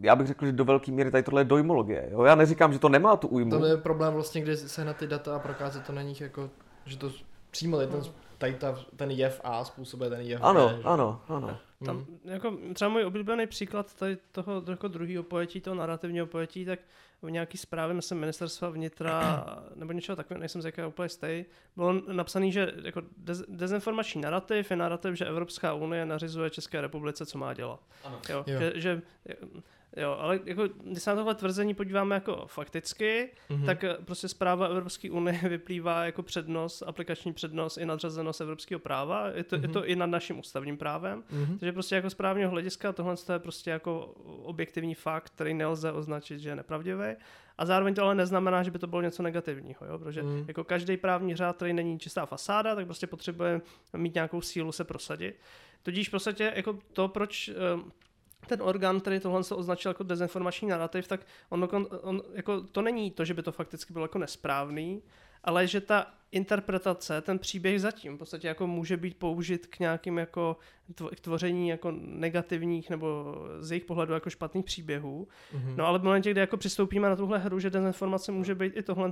[0.00, 2.08] já bych řekl, že do velké míry tady tohle je dojmologie.
[2.10, 2.22] Jo?
[2.22, 3.50] Já neříkám, že to nemá tu újmu.
[3.58, 6.50] To je problém vlastně, kdy se na ty data a prokázat to není jako,
[6.86, 7.10] že to
[7.50, 8.02] přímo ten,
[8.38, 10.76] tady ta, ten jev A způsobuje ten jev ano, B.
[10.76, 10.82] Že?
[10.84, 12.18] Ano, ano, Tam, hmm.
[12.24, 16.78] jako, třeba můj oblíbený příklad tady toho jako druhého pojetí, toho narrativního pojetí, tak
[17.22, 21.44] v nějaký zprávě, myslím, ministerstva vnitra nebo něčeho takového, nejsem z jakého úplně stej,
[21.76, 27.26] bylo napsané, že jako dez, dezinformační narrativ je narrativ, že Evropská unie nařizuje České republice,
[27.26, 27.80] co má dělat.
[28.04, 28.18] Ano.
[28.28, 28.58] Jo, jo.
[28.58, 29.02] Že, že
[29.96, 33.66] Jo, ale jako, když se na tohle tvrzení podíváme jako fakticky, mm-hmm.
[33.66, 39.28] tak eh, prostě zpráva Evropské unie vyplývá jako přednost, aplikační přednost i nadřazenost evropského práva.
[39.28, 39.62] Je to, mm-hmm.
[39.62, 39.88] je to mhm.
[39.88, 41.22] i nad naším ústavním právem.
[41.22, 41.58] Mm-hmm.
[41.58, 44.00] Takže prostě jako správního hlediska tohle je prostě jako
[44.42, 47.14] objektivní fakt, který nelze označit, že je nepravdivý.
[47.58, 49.98] A zároveň to ale neznamená, že by to bylo něco negativního, jo?
[49.98, 50.44] protože mm.
[50.48, 53.60] jako každý právní řád, který není čistá fasáda, tak prostě potřebuje
[53.96, 55.40] mít nějakou sílu se prosadit.
[55.82, 57.92] Tudíž v podstatě jako to, proč um,
[58.46, 62.82] ten orgán, který tohle se označil jako dezinformační narrativ, tak on, on, on, jako, to
[62.82, 65.02] není to, že by to fakticky bylo jako nesprávný,
[65.44, 70.18] ale že ta interpretace, ten příběh zatím v podstatě jako může být použit k nějakým
[70.18, 70.56] jako
[71.16, 75.28] k tvoření jako negativních nebo z jejich pohledu jako špatných příběhů.
[75.54, 75.76] Mm-hmm.
[75.76, 78.82] No ale v momentě, kdy jako přistoupíme na tuhle hru, že dezinformace může být i
[78.82, 79.10] tohle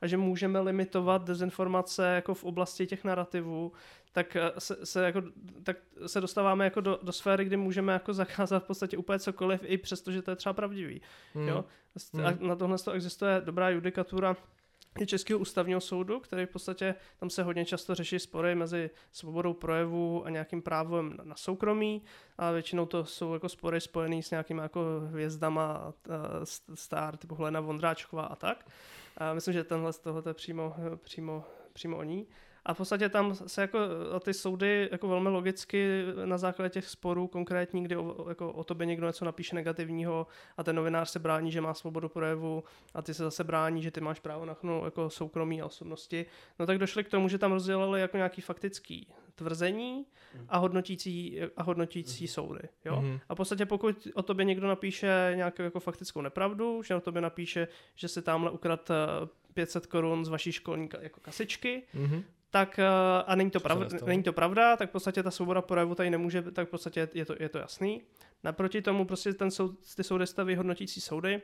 [0.00, 3.72] a že můžeme limitovat dezinformace jako v oblasti těch narrativů,
[4.12, 5.22] tak eh, se, se, jako,
[5.62, 5.76] tak
[6.06, 9.78] se dostáváme jako do, do sféry, kdy můžeme jako zakázat v podstatě úplně cokoliv, i
[9.78, 11.00] přesto, že to je třeba pravdivý.
[11.34, 11.48] Mm.
[11.48, 11.64] Jo?
[12.24, 12.48] A hmm.
[12.48, 14.36] na tohle existuje dobrá judikatura
[15.06, 20.26] Českého ústavního soudu, který v podstatě, tam se hodně často řeší spory mezi svobodou projevu
[20.26, 22.02] a nějakým právem na soukromí
[22.38, 24.80] a většinou to jsou jako spory spojené s nějakými jako
[25.10, 25.92] hvězdama
[26.74, 28.70] star typu Helena Vondráčková a tak.
[29.16, 32.26] A myslím, že tenhle z toho je přímo, přímo, přímo o ní.
[32.66, 33.78] A v podstatě tam se jako
[34.20, 38.86] ty soudy jako velmi logicky na základě těch sporů konkrétní, kdy o, jako o tobě
[38.86, 40.26] někdo něco napíše negativního
[40.56, 43.90] a ten novinář se brání, že má svobodu projevu a ty se zase brání, že
[43.90, 46.26] ty máš právo na jako soukromí a osobnosti,
[46.58, 50.06] no tak došli k tomu, že tam rozdělili jako nějaký faktický tvrzení
[50.48, 52.28] a hodnotící, a hodnotící mm.
[52.28, 52.62] soudy.
[52.84, 53.00] Jo?
[53.00, 53.20] Mm.
[53.28, 57.22] A v podstatě pokud o tobě někdo napíše nějakou jako faktickou nepravdu, že o tobě
[57.22, 58.90] napíše, že se tamhle ukrad
[59.54, 62.22] 500 korun z vaší školní jako kasičky, mm-hmm
[62.56, 62.84] tak eh,
[63.26, 66.42] a není to, pravda, není to pravda, tak v podstatě ta svoboda projevu tady nemůže,
[66.42, 68.02] tak v podstatě je to, je to jasný.
[68.44, 71.42] Naproti tomu prostě ten soud, ty soudy staví hodnotící soudy,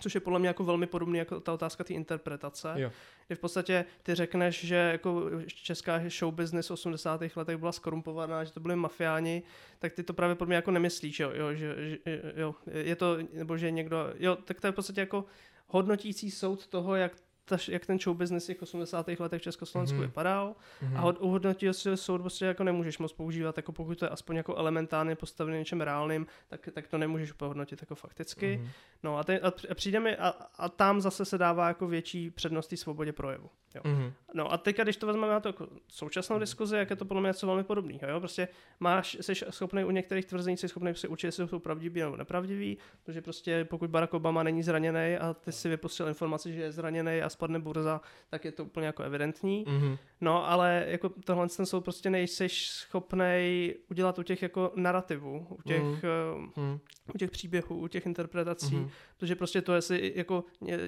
[0.00, 2.90] což je podle mě jako velmi podobný jako ta otázka té interpretace, jo.
[3.26, 7.20] kdy v podstatě ty řekneš, že jako česká show business v 80.
[7.36, 9.42] letech byla skorumpovaná, že to byly mafiáni,
[9.78, 11.98] tak ty to právě podle mě jako nemyslíš, jo, jo, že, že,
[12.36, 15.24] jo, je to, nebo že někdo, jo, tak to je v podstatě jako
[15.66, 17.12] hodnotící soud toho, jak
[17.46, 19.08] ta, jak ten show business těch 80.
[19.18, 20.00] letech v Československu mm-hmm.
[20.00, 20.96] vypadal mm-hmm.
[20.96, 24.56] a uhodnotil si soud prostě jako nemůžeš moc používat, jako pokud to je aspoň jako
[24.56, 28.60] elementárně postavené něčem reálným, tak, tak to nemůžeš pohodnotit jako fakticky.
[28.62, 28.68] Mm-hmm.
[29.02, 30.28] No a, te, a, a přijde mi, a,
[30.58, 33.50] a tam zase se dává jako větší přednost té svobodě projevu.
[33.74, 33.82] Jo.
[33.84, 34.12] Mm-hmm.
[34.34, 36.40] No a teďka, když to vezmeme na to jako současnou mm-hmm.
[36.40, 38.08] diskuzi, jak je to podle mě něco velmi podobného.
[38.08, 38.20] Jo?
[38.20, 38.48] Prostě
[38.80, 42.78] máš, jsi schopný u některých tvrzení, jsi schopný si určit, jestli jsou pravdiví nebo nepravdiví,
[43.02, 47.22] protože prostě pokud Barack Obama není zraněný a ty si vypustil informaci, že je zraněný
[47.22, 49.64] a spadne burza, tak je to úplně jako evidentní.
[49.64, 49.98] Mm-hmm.
[50.20, 55.62] No, ale jako tohle ten soud prostě nejsi schopný udělat u těch jako narrativů, u
[55.62, 56.78] těch, mm-hmm.
[57.14, 58.90] u těch příběhů, u těch interpretací, mm-hmm.
[59.16, 60.44] protože prostě to, jestli jako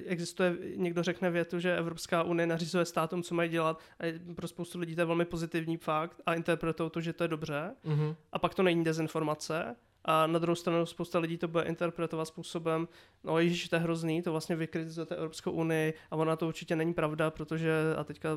[0.06, 4.78] existuje, někdo řekne větu, že Evropská unie nařizuje státům, co mají dělat a pro spoustu
[4.78, 8.16] lidí to je velmi pozitivní fakt a interpretují to, že to je dobře mm-hmm.
[8.32, 9.76] a pak to není dezinformace,
[10.10, 12.88] a na druhou stranu spousta lidí to bude interpretovat způsobem,
[13.24, 16.94] no ježiš, to je hrozný, to vlastně vykritizujete Evropskou unii a ona to určitě není
[16.94, 18.28] pravda, protože a teďka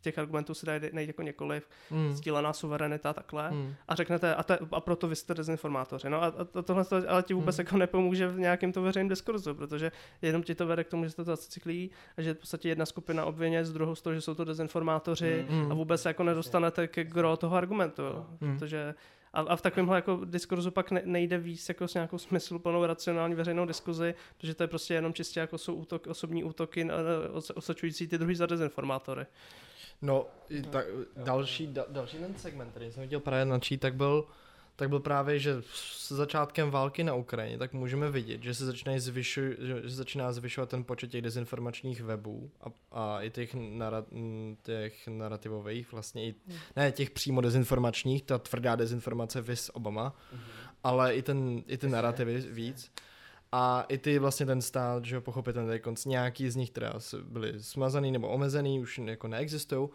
[0.00, 2.12] těch argumentů se dá najít jako několik, mm.
[2.12, 3.74] sdílená suverenita takhle mm.
[3.88, 6.10] a řeknete, a, te, a proto vy jste dezinformátoři.
[6.10, 7.60] No a, a tohle to, ale ti vůbec mm.
[7.60, 11.10] jako nepomůže v nějakém to veřejném diskurzu, protože jenom ti to vede k tomu, že
[11.10, 14.20] se to zacyklí a že v podstatě jedna skupina obvině z druhou z toho, že
[14.20, 15.72] jsou to dezinformátoři mm.
[15.72, 18.02] a vůbec jako nedostanete ke gro toho argumentu,
[18.40, 18.58] mm.
[18.58, 18.94] protože
[19.36, 23.34] a, a v takovémhle jako diskurzu pak ne, nejde víc jako s nějakou smysluplnou racionální
[23.34, 26.88] veřejnou diskuzi, protože to je prostě jenom čistě jako jsou útok, osobní útoky
[27.54, 29.26] osočující ty druhý za dezinformátory.
[30.02, 30.26] No,
[30.70, 34.26] tak, další, da, další ten segment, který jsem chtěl právě načít, tak byl
[34.76, 38.92] tak byl právě, že s začátkem války na Ukrajině, tak můžeme vidět, že se začíná,
[38.98, 44.04] zvyšu, že se začíná zvyšovat ten počet těch dezinformačních webů a, a i těch, nara,
[44.62, 46.34] těch narrativových, vlastně i,
[46.76, 50.70] ne těch přímo dezinformačních, ta tvrdá dezinformace vys Obama, mm-hmm.
[50.84, 52.92] ale i ten, i ty narrativy víc.
[53.52, 58.12] A i ty vlastně ten stát, že pochopitelně konc nějaký z nich teda byly smazaný
[58.12, 59.88] nebo omezený, už jako neexistují,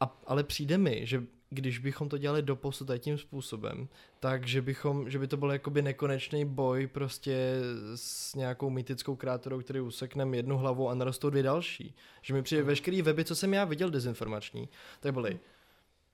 [0.00, 3.88] a, ale přijde mi, že když bychom to dělali do posud tím způsobem,
[4.20, 7.60] takže bychom, že by to byl jakoby nekonečný boj prostě
[7.94, 11.94] s nějakou mytickou krátorou, který usekneme jednu hlavu a narostou dvě další.
[12.22, 14.68] Že mi přijde veškerý weby, co jsem já viděl dezinformační,
[15.00, 15.38] tak byly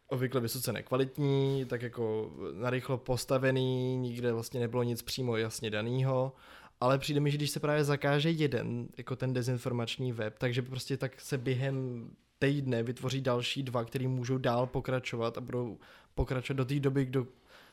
[0.08, 6.32] obvykle vysoce nekvalitní, tak jako narychlo postavený, nikde vlastně nebylo nic přímo jasně daného,
[6.80, 10.96] ale přijde mi, že když se právě zakáže jeden, jako ten dezinformační web, takže prostě
[10.96, 12.10] tak se během
[12.46, 15.78] týdne vytvoří další dva, který můžou dál pokračovat a budou
[16.14, 17.26] pokračovat do té doby, kdo...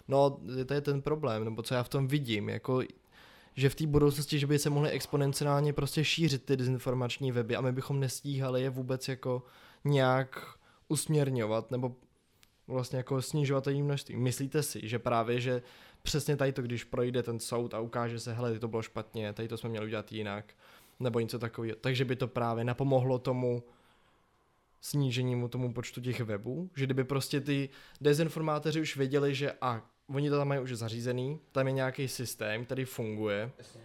[0.07, 2.81] No, to je ten problém, nebo co já v tom vidím, jako
[3.55, 7.61] že v té budoucnosti, že by se mohly exponenciálně prostě šířit ty dezinformační weby a
[7.61, 9.43] my bychom nestíhali je vůbec jako
[9.83, 10.57] nějak
[10.87, 11.95] usměrňovat nebo
[12.67, 14.15] vlastně jako snižovat její množství.
[14.15, 15.61] Myslíte si, že právě, že
[16.03, 19.47] přesně tady to, když projde ten soud a ukáže se, hele, to bylo špatně, tady
[19.47, 20.53] to jsme měli udělat jinak,
[20.99, 23.63] nebo něco takového, takže by to právě napomohlo tomu
[24.81, 27.69] sníženímu tomu počtu těch webů, že kdyby prostě ty
[28.01, 29.81] dezinformátoři už věděli, že a
[30.15, 33.81] oni to tam mají už zařízený, tam je nějaký systém, který funguje, Jasně.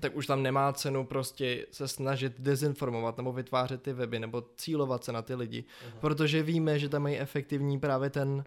[0.00, 5.04] tak už tam nemá cenu prostě se snažit dezinformovat nebo vytvářet ty weby nebo cílovat
[5.04, 5.98] se na ty lidi, uh-huh.
[6.00, 8.44] protože víme, že tam mají efektivní právě ten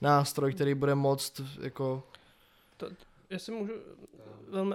[0.00, 2.02] nástroj, který bude moct jako...
[2.76, 2.86] To,
[3.30, 3.72] jestli můžu
[4.48, 4.74] velmi,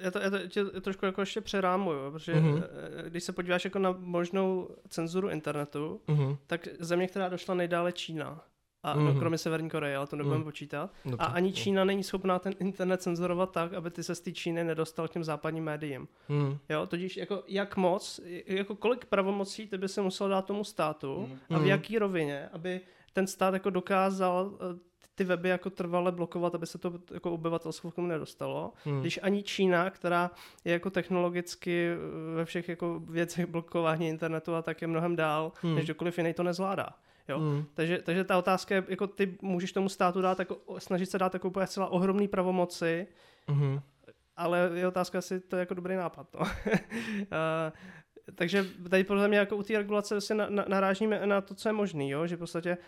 [0.00, 2.62] já to, já to tě trošku jako ještě přerámuju, protože uh-huh.
[3.06, 6.36] když se podíváš jako na možnou cenzuru internetu, uh-huh.
[6.46, 8.44] tak země, která došla nejdále Čína.
[8.82, 9.18] a mm-hmm.
[9.18, 10.44] kromě Severní Koreje, ale to nebudeme mm.
[10.44, 10.90] počítat.
[11.04, 11.18] Dobře.
[11.18, 14.64] A ani Čína není schopná ten internet cenzurovat tak, aby ty se z té Číny
[14.64, 16.08] nedostal k těm západním médiím.
[16.28, 16.58] Mm.
[16.68, 21.26] Jo, totiž jako jak moc, jako kolik pravomocí ty by se musel dát tomu státu
[21.26, 21.56] mm.
[21.56, 21.66] a v mhm.
[21.66, 22.80] jaký rovině, aby
[23.12, 24.78] ten stát jako dokázal eh,
[25.16, 28.72] ty weby jako trvale blokovat, aby se to jako obyvatelstvo k tomu nedostalo.
[28.84, 29.00] Hmm.
[29.00, 30.30] Když ani Čína, která
[30.64, 31.96] je jako technologicky eh,
[32.36, 35.74] ve všech jako věcech blokování internetu a tak je mnohem dál, hmm.
[35.74, 36.88] než kdokoliv jiný to nezvládá.
[37.28, 37.38] Jo?
[37.38, 37.64] Hmm.
[37.74, 41.34] Takže, takže ta otázka je, jako ty můžeš tomu státu dát, jako, snažit se dát
[41.34, 43.06] jako úplně celá ohromný pravomoci,
[43.48, 43.80] hmm.
[44.36, 46.26] ale je otázka, jestli to je jako dobrý nápad.
[46.34, 46.40] No.
[46.40, 46.46] uh,
[48.34, 51.72] takže tady podle mě jako u té regulace na, na, narážíme na to, co je
[51.72, 52.26] možný, jo?
[52.26, 52.78] že v podstatě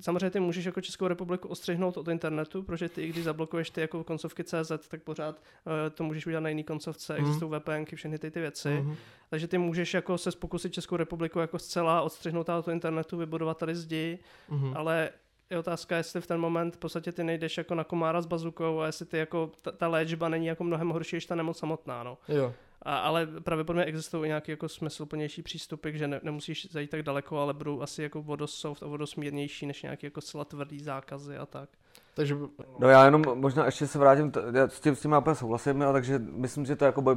[0.00, 4.04] Samozřejmě ty můžeš jako Českou republiku ostřihnout od internetu, protože ty, když zablokuješ ty jako
[4.04, 7.18] koncovky CZ, tak pořád uh, to můžeš udělat na jiný koncovce, mm.
[7.18, 8.80] existují VPNky, všechny ty, ty věci.
[8.82, 8.96] Mm.
[9.30, 13.74] Takže ty můžeš jako se pokusit Českou republiku jako zcela odstřihnout od internetu, vybudovat tady
[13.74, 14.72] zdi, mm.
[14.76, 15.10] ale
[15.50, 18.80] je otázka, jestli v ten moment v podstatě ty nejdeš jako na komára s bazukou
[18.80, 22.02] a jestli ty jako ta, ta léčba není jako mnohem horší než ta nemoc samotná.
[22.02, 22.18] No.
[22.28, 22.52] Jo.
[22.84, 27.54] A, ale pravděpodobně existují nějaké jako smysluplnější přístupy, že ne, nemusíš zajít tak daleko, ale
[27.54, 31.68] budou asi jako vodosoft a vodosmírnější než nějaké jako celá tvrdý zákazy a tak.
[32.14, 32.36] Takže...
[32.78, 35.80] No já jenom možná ještě se vrátím, t- já s tím, s tím úplně souhlasím,
[35.80, 37.14] jo, takže myslím, že to je jako boj,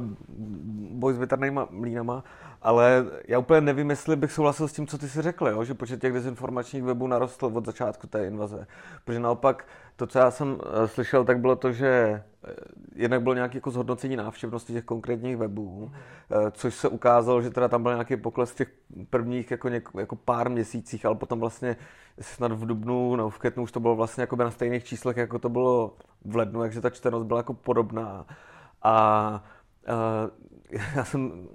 [0.90, 2.24] boj s větrnýma mlínama,
[2.62, 5.74] ale já úplně nevím, jestli bych souhlasil s tím, co ty si řekl, jo, že
[5.74, 8.66] počet těch dezinformačních webů narostl od začátku té invaze.
[9.04, 12.22] Protože naopak to, co já jsem eh, slyšel, tak bylo to, že
[12.94, 15.92] jednak bylo nějaké jako zhodnocení návštěvnosti těch konkrétních webů,
[16.30, 18.68] eh, což se ukázalo, že teda tam byl nějaký pokles v těch
[19.10, 21.76] prvních jako, něk, jako pár měsících, ale potom vlastně
[22.20, 25.38] snad v dubnu nebo v květnu už to bylo vlastně jako na stejných číslech, jako
[25.38, 28.26] to bylo v lednu, takže ta čtenost byla jako podobná.
[28.82, 29.44] A
[29.88, 31.48] uh, já jsem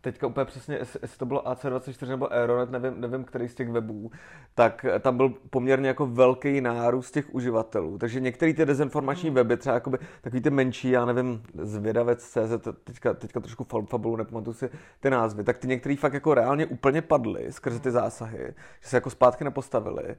[0.00, 4.10] teďka úplně přesně, jestli to bylo AC24 nebo Aeronet, nevím, nevím, který z těch webů,
[4.54, 7.98] tak tam byl poměrně jako velký nárůst těch uživatelů.
[7.98, 9.34] Takže některé ty dezinformační hmm.
[9.34, 14.70] weby, třeba jakoby takový ty menší, já nevím, zvědavec.cz, teďka, teďka trošku fabulu, nepamatuju si
[15.00, 18.96] ty názvy, tak ty některý fakt jako reálně úplně padly skrze ty zásahy, že se
[18.96, 20.16] jako zpátky nepostavili.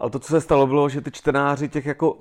[0.00, 2.18] Ale to, co se stalo, bylo, že ty čtenáři těch jako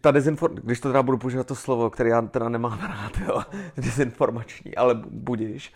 [0.00, 0.54] ta dezinform...
[0.54, 3.42] když to teda budu používat to slovo, které já teda nemám rád, jo,
[3.76, 5.72] dezinformační, ale budíš,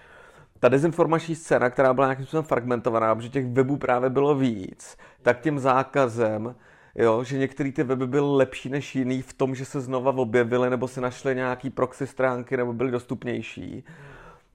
[0.60, 5.40] ta dezinformační scéna, která byla nějakým způsobem fragmentovaná, protože těch webů právě bylo víc, tak
[5.40, 6.54] tím zákazem,
[6.94, 10.70] jo, že některé ty weby byly lepší než jiný v tom, že se znova objevily
[10.70, 13.84] nebo si našly nějaký proxy stránky nebo byly dostupnější,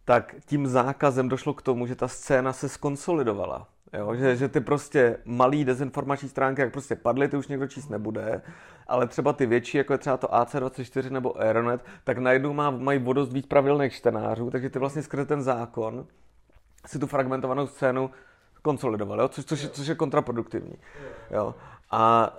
[0.05, 3.67] tak tím zákazem došlo k tomu, že ta scéna se skonsolidovala.
[3.93, 7.89] Jo, že, že ty prostě malý dezinformační stránky, jak prostě padly, ty už někdo číst
[7.89, 8.41] nebude,
[8.87, 12.99] ale třeba ty větší, jako je třeba to AC24 nebo Aeronet, tak najednou má, mají
[12.99, 16.05] vodost víc pravidelných čtenářů, takže ty vlastně skrze ten zákon
[16.85, 18.11] si tu fragmentovanou scénu
[18.61, 19.27] konsolidoval, jo?
[19.27, 20.75] Což, což, je, což je kontraproduktivní.
[21.31, 21.55] Jo?
[21.91, 22.33] A,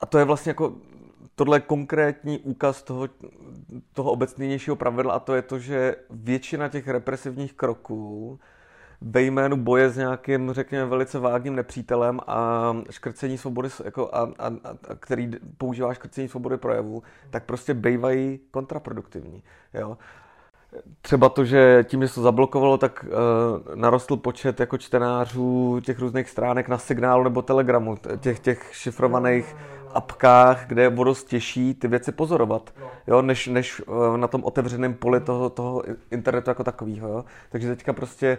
[0.00, 0.72] a to je vlastně jako
[1.34, 3.08] tohle konkrétní úkaz toho,
[3.92, 8.38] toho obecnějšího pravidla a to je to, že většina těch represivních kroků
[9.00, 14.46] ve jménu boje s nějakým, řekněme, velice vágním nepřítelem a škrcení svobody, jako a, a,
[14.46, 19.42] a, který používá škrcení svobody projevu, tak prostě bývají kontraproduktivní.
[19.74, 19.98] Jo?
[21.02, 25.98] Třeba to, že tím, že se to zablokovalo, tak uh, narostl počet jako čtenářů těch
[25.98, 29.56] různých stránek na signálu nebo telegramu, těch, těch šifrovaných
[29.96, 32.74] apkách, kde je dost těžší ty věci pozorovat,
[33.06, 37.24] jo, než, než uh, na tom otevřeném poli toho, toho internetu jako takového.
[37.48, 38.38] Takže teďka prostě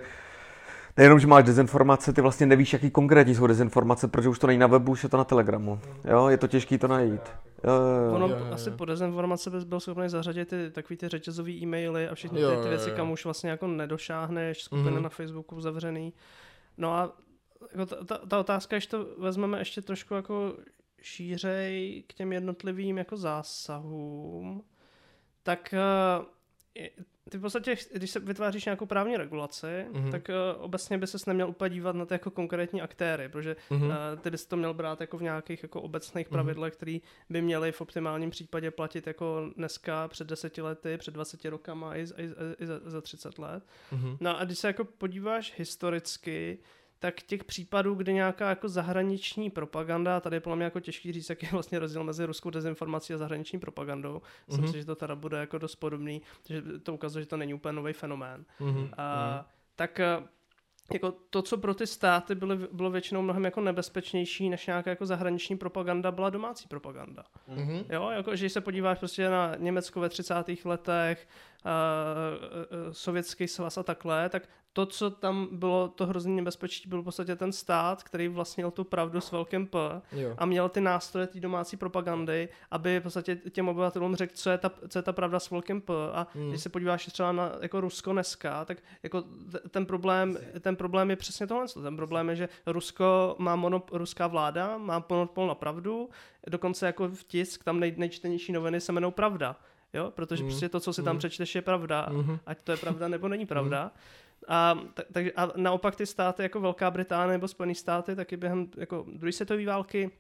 [0.97, 4.59] nejenom, že máš dezinformace, ty vlastně nevíš, jaký konkrétní jsou dezinformace, protože už to není
[4.59, 5.79] na webu, už je to na Telegramu.
[6.05, 7.21] Jo, je to těžké to najít.
[7.63, 8.15] Jo, jo, jo.
[8.15, 8.53] Ono jo, jo.
[8.53, 12.63] asi po dezinformace bys byl schopný zařadit ty, takový ty řetězové e-maily a všechny ty,
[12.63, 15.01] ty věci, kam už vlastně jako nedošáhneš, skupiny mm-hmm.
[15.01, 16.13] na Facebooku zavřený.
[16.77, 17.13] No a
[17.71, 20.53] jako ta, ta, ta otázka, když to vezmeme ještě trošku jako
[21.01, 24.63] šířej k těm jednotlivým jako zásahům,
[25.43, 25.73] tak
[26.19, 26.25] uh,
[27.29, 30.11] ty v podstatě, když se vytváříš nějakou právní regulaci, mm-hmm.
[30.11, 33.85] tak uh, obecně by ses neměl úplně dívat na ty jako konkrétní aktéry, protože mm-hmm.
[33.85, 36.31] uh, ty bys to měl brát jako v nějakých jako obecných mm-hmm.
[36.31, 36.97] pravidlech, které
[37.29, 42.01] by měly v optimálním případě platit jako dneska před deseti lety, před 20 rokama i,
[42.01, 42.29] i,
[42.59, 43.63] i za, za 30 let.
[43.93, 44.17] Mm-hmm.
[44.19, 46.59] No a když se jako podíváš historicky,
[46.99, 51.29] tak těch případů, kdy nějaká jako zahraniční propaganda, tady je podle mě jako těžký říct,
[51.29, 54.21] jaký je vlastně rozdíl mezi ruskou dezinformací a zahraniční propagandou.
[54.47, 54.71] Myslím mm-hmm.
[54.71, 57.73] si, že to teda bude jako dost podobný, že to ukazuje, že to není úplně
[57.73, 58.45] nový fenomén.
[58.59, 58.89] Mm-hmm.
[58.97, 60.23] A, tak eh,
[60.93, 65.05] jako to, co pro ty státy bylo, bylo většinou mnohem jako nebezpečnější než nějaká jako
[65.05, 67.23] zahraniční propaganda, byla domácí propaganda.
[67.49, 67.85] Mm-hmm.
[67.89, 70.33] Jo, jako, že se podíváš prostě na Německo ve 30.
[70.65, 71.27] letech,
[72.91, 77.35] sovětský svaz a takhle, tak to, co tam bylo to hrozně nebezpečí, byl v podstatě
[77.35, 80.35] ten stát, který vlastnil tu pravdu s velkým P jo.
[80.37, 84.57] a měl ty nástroje té domácí propagandy, aby v podstatě těm obyvatelům řekl, co je
[84.57, 85.93] ta, co je ta pravda s velkým P.
[86.13, 86.49] A hmm.
[86.49, 89.23] když se podíváš třeba na jako Rusko dneska, tak jako
[89.69, 91.65] ten problém, ten problém je přesně tohle.
[91.83, 96.09] Ten problém je, že Rusko má monop, ruská vláda má monopol na pravdu,
[96.47, 99.55] dokonce jako v tisk, tam nej, nejčtenější noviny se jmenou Pravda.
[99.93, 100.11] Jo?
[100.11, 100.49] Protože mm.
[100.49, 101.19] prostě to, co si tam mm.
[101.19, 102.07] přečteš, je pravda.
[102.11, 102.39] Mm.
[102.45, 103.83] Ať to je pravda nebo není pravda.
[103.83, 103.89] Mm.
[104.47, 104.79] A,
[105.11, 109.31] tak, a naopak ty státy jako Velká Británie nebo Spojené státy taky během jako druhé
[109.31, 110.11] světové války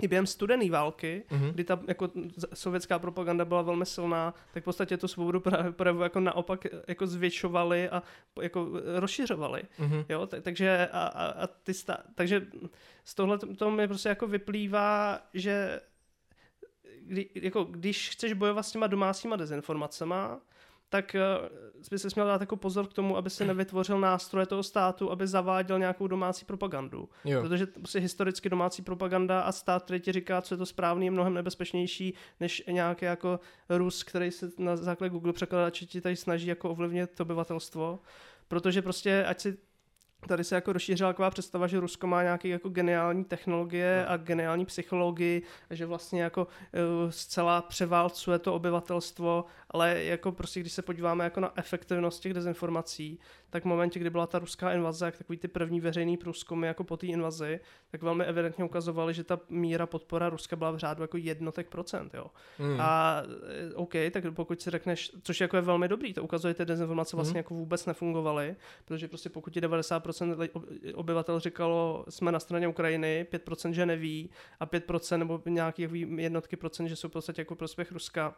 [0.00, 1.52] i během studené války, mm-hmm.
[1.52, 2.10] kdy ta jako
[2.54, 7.88] sovětská propaganda byla velmi silná, tak v podstatě tu svobodu projevu jako naopak jako zvětšovali
[7.90, 8.02] a
[8.42, 9.62] jako rozšiřovali.
[9.78, 10.04] Mm-hmm.
[10.08, 12.46] Jo, tak, takže, a, a, a ty stá, takže
[13.04, 15.80] z tohle to mi prostě jako vyplývá, že
[17.06, 20.40] kdy, jako, když chceš bojovat s těma domácíma dezinformacema,
[20.88, 24.62] tak uh, by se měl dát jako pozor k tomu, aby se nevytvořil nástroje toho
[24.62, 27.08] státu, aby zaváděl nějakou domácí propagandu.
[27.24, 27.42] Jo.
[27.42, 31.10] Protože prostě historicky domácí propaganda a stát, který ti říká, co je to správný, je
[31.10, 36.46] mnohem nebezpečnější než nějaký jako Rus, který se na základě Google překladače ti tady snaží
[36.46, 37.98] jako ovlivnit obyvatelstvo.
[38.48, 39.58] Protože prostě, ať si
[40.28, 44.12] tady se jako rozšířila taková představa, že Rusko má nějaké jako geniální technologie no.
[44.12, 50.72] a geniální psychologii, že vlastně jako uh, zcela převálcuje to obyvatelstvo, ale jako prostě když
[50.72, 53.18] se podíváme jako na efektivnost těch dezinformací,
[53.52, 56.84] tak v momentě, kdy byla ta ruská invaze, jak takový ty první veřejný průzkumy jako
[56.84, 61.02] po té invazi, tak velmi evidentně ukazovali, že ta míra podpora Ruska byla v řádu
[61.02, 62.26] jako jednotek procent, jo.
[62.58, 62.80] Mm.
[62.80, 63.22] A
[63.70, 67.16] eh, OK, tak pokud si řekneš, což jako je velmi dobrý, to ukazuje, ty dezinformace
[67.16, 67.36] vlastně mm.
[67.36, 70.11] jako vůbec nefungovaly, protože prostě pokud ti 90%
[70.94, 76.88] obyvatel říkalo, jsme na straně Ukrajiny, 5% že neví a 5% nebo nějaký jednotky procent,
[76.88, 78.34] že jsou v podstatě jako prospěch Ruska,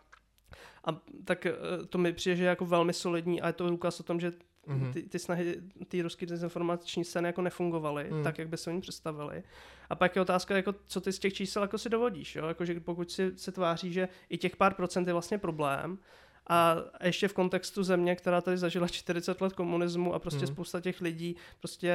[0.84, 1.52] a tak eh,
[1.88, 4.32] to mi přijde, že je jako velmi solidní a je to důkaz o tom, že
[4.68, 4.92] mm-hmm.
[4.92, 5.56] ty, ty snahy
[5.88, 8.22] ty ruské dezinformační scény jako nefungovaly mm.
[8.24, 9.42] tak, jak by se oni představili.
[9.90, 12.36] A pak je otázka, jako, co ty z těch čísel jako si dovodíš.
[12.36, 12.46] Jo?
[12.46, 15.98] Jako, že pokud si se tváří, že i těch pár procent je vlastně problém,
[16.46, 20.54] a ještě v kontextu země, která tady zažila 40 let komunismu a prostě hmm.
[20.54, 21.94] spousta těch lidí prostě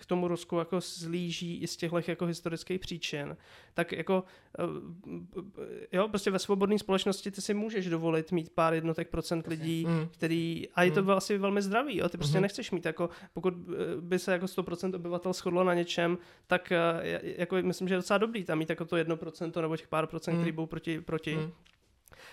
[0.00, 3.36] k tomu Rusku jako zlíží i z těchto jako historických příčin,
[3.74, 4.24] tak jako
[4.58, 9.84] eh, jo, prostě ve svobodné společnosti ty si můžeš dovolit mít pár jednotek procent lidí,
[9.84, 10.08] hmm.
[10.08, 11.10] který, a je to hmm.
[11.10, 12.42] asi velmi zdravý, jo, ty prostě hmm.
[12.42, 13.54] nechceš mít jako, pokud
[14.00, 18.18] by se jako 100% obyvatel shodlo na něčem, tak eh, jako myslím, že je docela
[18.18, 20.42] dobrý tam mít jako to 1% nebo těch pár procent, hmm.
[20.42, 21.34] který budou proti, proti.
[21.34, 21.52] Hmm.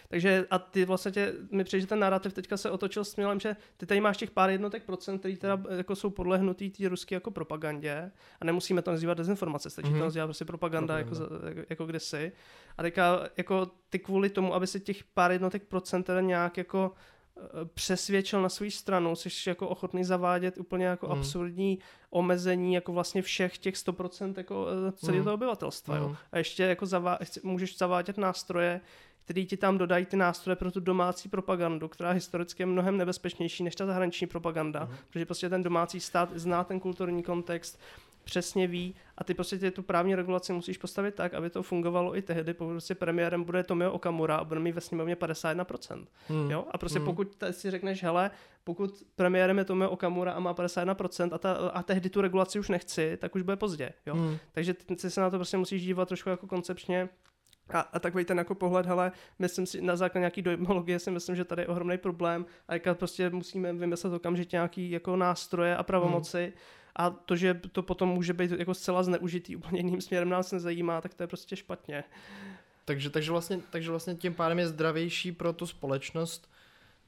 [0.10, 3.86] Takže a ty vlastně mi přijde, že ten narrativ teďka se otočil směrem, že ty
[3.86, 8.12] tady máš těch pár jednotek procent, který teda jako jsou podlehnutý té ruské jako propagandě
[8.42, 9.98] a nemusíme to nazývat dezinformace, stačí mm-hmm.
[9.98, 11.50] to nazývat prostě propaganda, propaganda.
[11.50, 12.32] Jako, jako kdysi.
[12.78, 16.92] A teďka jako ty kvůli tomu, aby se těch pár jednotek procent teda nějak jako
[17.38, 17.42] eh,
[17.74, 21.12] přesvědčil na svou stranu, jsi jako ochotný zavádět úplně jako mm.
[21.12, 25.24] absurdní omezení jako vlastně všech těch 100% jako eh, celého mm.
[25.24, 25.96] toho obyvatelstva.
[25.96, 26.02] Mm.
[26.02, 26.08] Jo.
[26.08, 26.18] Mhm.
[26.32, 28.82] A ještě jako zavá- můžeš zavádět nástroje,
[29.26, 33.64] který ti tam dodají ty nástroje pro tu domácí propagandu, která historicky je mnohem nebezpečnější
[33.64, 34.96] než ta zahraniční propaganda, mm.
[35.10, 37.80] protože prostě ten domácí stát zná ten kulturní kontext,
[38.24, 42.22] přesně ví a ty prostě tu právní regulaci musíš postavit tak, aby to fungovalo i
[42.22, 46.06] tehdy, pokud prostě premiérem bude Tomio Okamura a bude mít ve sněmovně 51%.
[46.28, 46.52] Hmm.
[46.52, 46.66] Jo?
[46.72, 47.06] A prostě hmm.
[47.06, 48.32] pokud si řekneš, hele,
[48.64, 52.70] pokud premiérem je Tomio Okamura a má 51% a, ta, a tehdy tu regulaci už
[52.70, 53.94] nechci, tak už bude pozdě.
[54.06, 54.16] Jo?
[54.16, 54.38] Hmm.
[54.52, 57.10] Takže ty se na to prostě musíš dívat trošku jako koncepčně
[57.70, 61.36] a, a takový ten jako pohled, hele, myslím si, na základě nějaký dojmologie si myslím,
[61.36, 65.84] že tady je ohromný problém a jak prostě musíme vymyslet okamžitě nějaký jako nástroje a
[65.84, 66.54] pravomoci hmm.
[66.96, 71.02] a to, že to potom může být jako zcela zneužitý úplně jiným směrem nás nezajímá,
[71.02, 72.04] tak to je prostě špatně.
[72.86, 76.52] Takže, takže, vlastně, takže vlastně tím pádem je zdravější pro tu společnost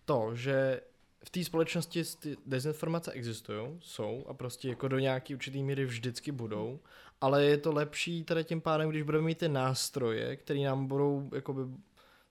[0.06, 0.82] to, že
[1.26, 6.32] v té společnosti ty dezinformace existují, jsou a prostě jako do nějaký určitý míry vždycky
[6.32, 6.80] budou,
[7.22, 11.30] ale je to lepší tady tím pádem, když budeme mít ty nástroje, které nám budou
[11.36, 11.62] jakoby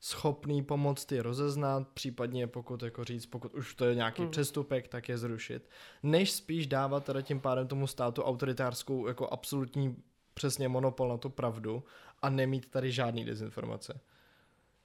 [0.00, 4.30] schopný pomoct ty rozeznat, případně pokud jako říct, pokud už to je nějaký hmm.
[4.30, 5.68] přestupek, tak je zrušit,
[6.02, 9.96] než spíš dávat tady tím pádem tomu státu autoritářskou jako absolutní
[10.34, 11.84] přesně monopol na tu pravdu
[12.22, 14.00] a nemít tady žádný dezinformace.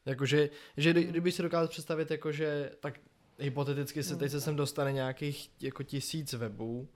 [0.05, 2.99] Jakože, že kdyby si dokázal představit, jakože, tak
[3.39, 6.89] hypoteticky se teď se sem dostane nějakých jako tisíc webů,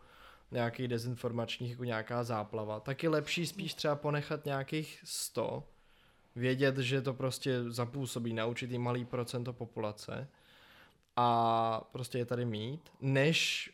[0.54, 5.64] nějakých dezinformačních, jako nějaká záplava, tak je lepší spíš třeba ponechat nějakých 100,
[6.36, 10.28] vědět, že to prostě zapůsobí na určitý malý procento populace
[11.16, 13.70] a prostě je tady mít, než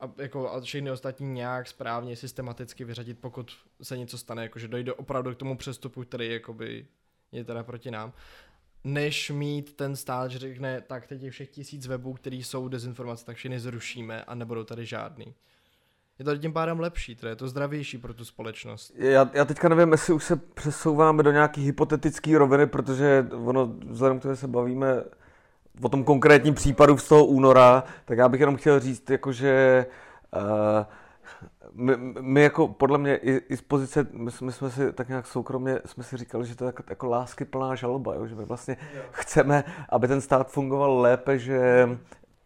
[0.00, 4.92] a, jako, a všechny ostatní nějak správně, systematicky vyřadit, pokud se něco stane, jakože dojde
[4.92, 6.86] opravdu k tomu přestupu, který jakoby
[7.32, 8.12] je teda proti nám.
[8.84, 13.24] než mít ten stát, že řekne, tak teď je všech tisíc webů, který jsou dezinformace,
[13.24, 15.34] tak všechny zrušíme a nebudou tady žádný.
[16.18, 18.92] Je to tím pádem lepší, to je to zdravější pro tu společnost.
[18.96, 24.18] Já, já teďka nevím, jestli už se přesouváme do nějaký hypotetický roviny, protože ono, vzhledem
[24.18, 25.02] k tomu, že se bavíme
[25.82, 29.86] o tom konkrétním případu z toho února, tak já bych jenom chtěl říct, jakože
[30.36, 30.86] uh,
[31.72, 35.26] my, my jako podle mě i, i z pozice, my, my jsme si tak nějak
[35.26, 38.26] soukromně jsme si říkali, že to je jako, jako lásky plná žaloba, jo?
[38.26, 39.02] že my vlastně jo.
[39.10, 41.88] chceme, aby ten stát fungoval lépe, že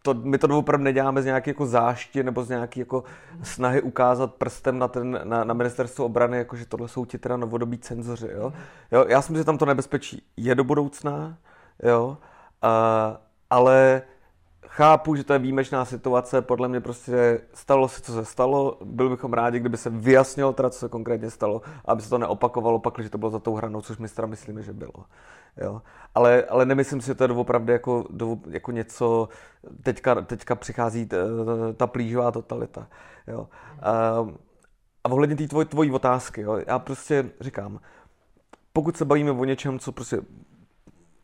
[0.02, 3.04] to, my to opravdu neděláme z nějaké jako zášti nebo z nějaké jako
[3.42, 7.36] snahy ukázat prstem na, ten, na, na ministerstvo obrany, jako že tohle jsou ti teda
[7.36, 8.28] novodobí cenzoři.
[8.32, 8.52] Jo?
[8.92, 11.36] Jo, já si myslím, že tam to nebezpečí je do budoucna,
[11.82, 12.18] jo?
[12.62, 13.16] A,
[13.50, 14.02] ale
[14.74, 19.10] chápu, že to je výjimečná situace, podle mě prostě stalo se, co se stalo, byl
[19.10, 22.98] bychom rádi, kdyby se vyjasnilo teda, co se konkrétně stalo, aby se to neopakovalo pak,
[22.98, 25.04] že to bylo za tou hranou, což my teda myslíme, že bylo.
[25.56, 25.82] Jo.
[26.14, 28.04] Ale, ale nemyslím si, že to je opravdu jako,
[28.50, 29.28] jako něco,
[29.82, 31.16] teďka, teďka přichází t,
[31.76, 32.88] ta plížová totalita.
[33.26, 33.48] Jo.
[33.82, 33.92] A,
[35.04, 37.80] a ohledně té tvoj, tvojí otázky, jo, já prostě říkám,
[38.72, 40.20] pokud se bavíme o něčem, co prostě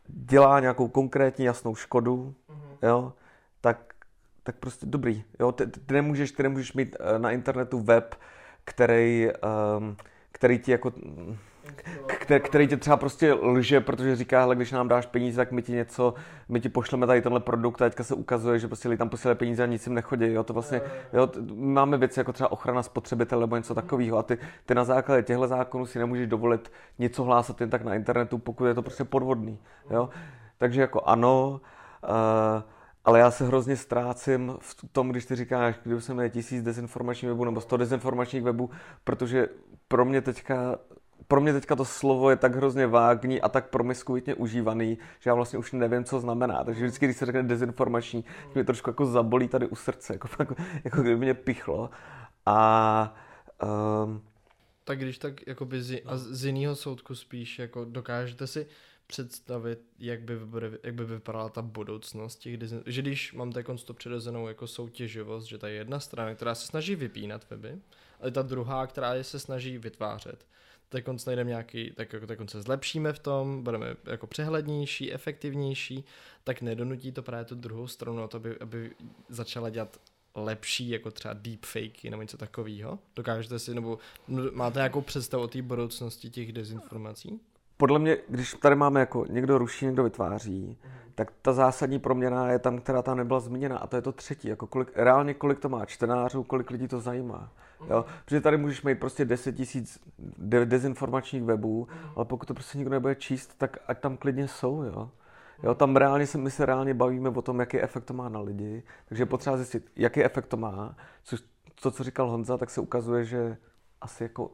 [0.09, 2.89] dělá nějakou konkrétní jasnou škodu, mm-hmm.
[2.89, 3.13] jo,
[3.61, 3.95] tak,
[4.43, 5.25] tak prostě dobrý.
[5.41, 5.53] Jo?
[5.53, 8.15] Ty, ty, nemůžeš, ty nemůžeš mít eh, na internetu web,
[8.65, 9.29] který,
[9.79, 9.97] um,
[10.33, 10.93] který ti jako
[12.07, 15.63] který, který tě třeba prostě lže, protože říká, hele, když nám dáš peníze, tak my
[15.63, 16.15] ti něco,
[16.49, 19.39] my ti pošleme tady tenhle produkt a teďka se ukazuje, že prostě lidi tam posílají
[19.39, 20.81] peníze a nic jim nechodí, jo, to vlastně,
[21.13, 25.23] jo, máme věci jako třeba ochrana spotřebitele nebo něco takového a ty, ty na základě
[25.23, 29.05] těchto zákonů si nemůžeš dovolit něco hlásat jen tak na internetu, pokud je to prostě
[29.05, 29.59] podvodný,
[29.91, 30.09] jo,
[30.59, 31.61] takže jako ano,
[32.09, 32.63] uh,
[33.09, 37.29] ale já se hrozně ztrácím v tom, když ty říkáš, když jsem měl tisíc dezinformačních
[37.29, 38.71] webů nebo sto dezinformačních webů,
[39.05, 39.49] protože
[39.89, 40.79] pro mě teďka
[41.29, 45.35] pro mě teďka to slovo je tak hrozně vágní a tak promiskuitně užívaný, že já
[45.35, 46.65] vlastně už nevím, co znamená.
[46.65, 50.55] Takže vždycky, když se řekne dezinformační, mě trošku jako zabolí tady u srdce, jako, jako,
[50.85, 51.91] jako kdyby mě pichlo.
[52.47, 53.15] A
[54.05, 54.23] um,
[54.85, 58.67] tak když tak jakoby z, a z jiného soudku spíš, jako dokážete si
[59.09, 60.35] představit, jak by,
[60.83, 62.83] jak by vypadala ta budoucnost těch design...
[62.87, 66.67] že když mám teď to přirozenou jako soutěživost, že ta je jedna strana, která se
[66.67, 67.79] snaží vypínat weby,
[68.21, 70.47] ale ta druhá, která je se snaží vytvářet.
[70.89, 76.05] Tak konc najdeme nějaký, tak jako tak se zlepšíme v tom, budeme jako přehlednější, efektivnější,
[76.45, 78.91] tak nedonutí to právě tu druhou stranu to, aby, aby
[79.29, 80.01] začala dělat
[80.35, 82.99] lepší, jako třeba deepfakey nebo něco takového?
[83.17, 83.99] Dokážete si, nebo
[84.53, 87.41] máte nějakou představu o té budoucnosti těch dezinformací?
[87.79, 90.79] Podle mě, když tady máme jako někdo ruší, někdo vytváří,
[91.15, 94.49] tak ta zásadní proměna je tam, která tam nebyla zmíněna a to je to třetí,
[94.49, 97.53] jako kolik, reálně kolik to má čtenářů, kolik lidí to zajímá.
[97.91, 98.05] Jo?
[98.25, 100.01] Protože tady můžeš mít prostě 10 tisíc
[100.39, 104.83] de- dezinformačních webů, ale pokud to prostě nikdo nebude číst, tak ať tam klidně jsou,
[104.83, 105.11] jo.
[105.63, 108.41] Jo, tam reálně se, my se reálně bavíme o tom, jaký efekt to má na
[108.41, 111.43] lidi, takže je potřeba zjistit, jaký efekt to má, což
[111.83, 113.57] to, co říkal Honza, tak se ukazuje, že
[114.01, 114.51] asi jako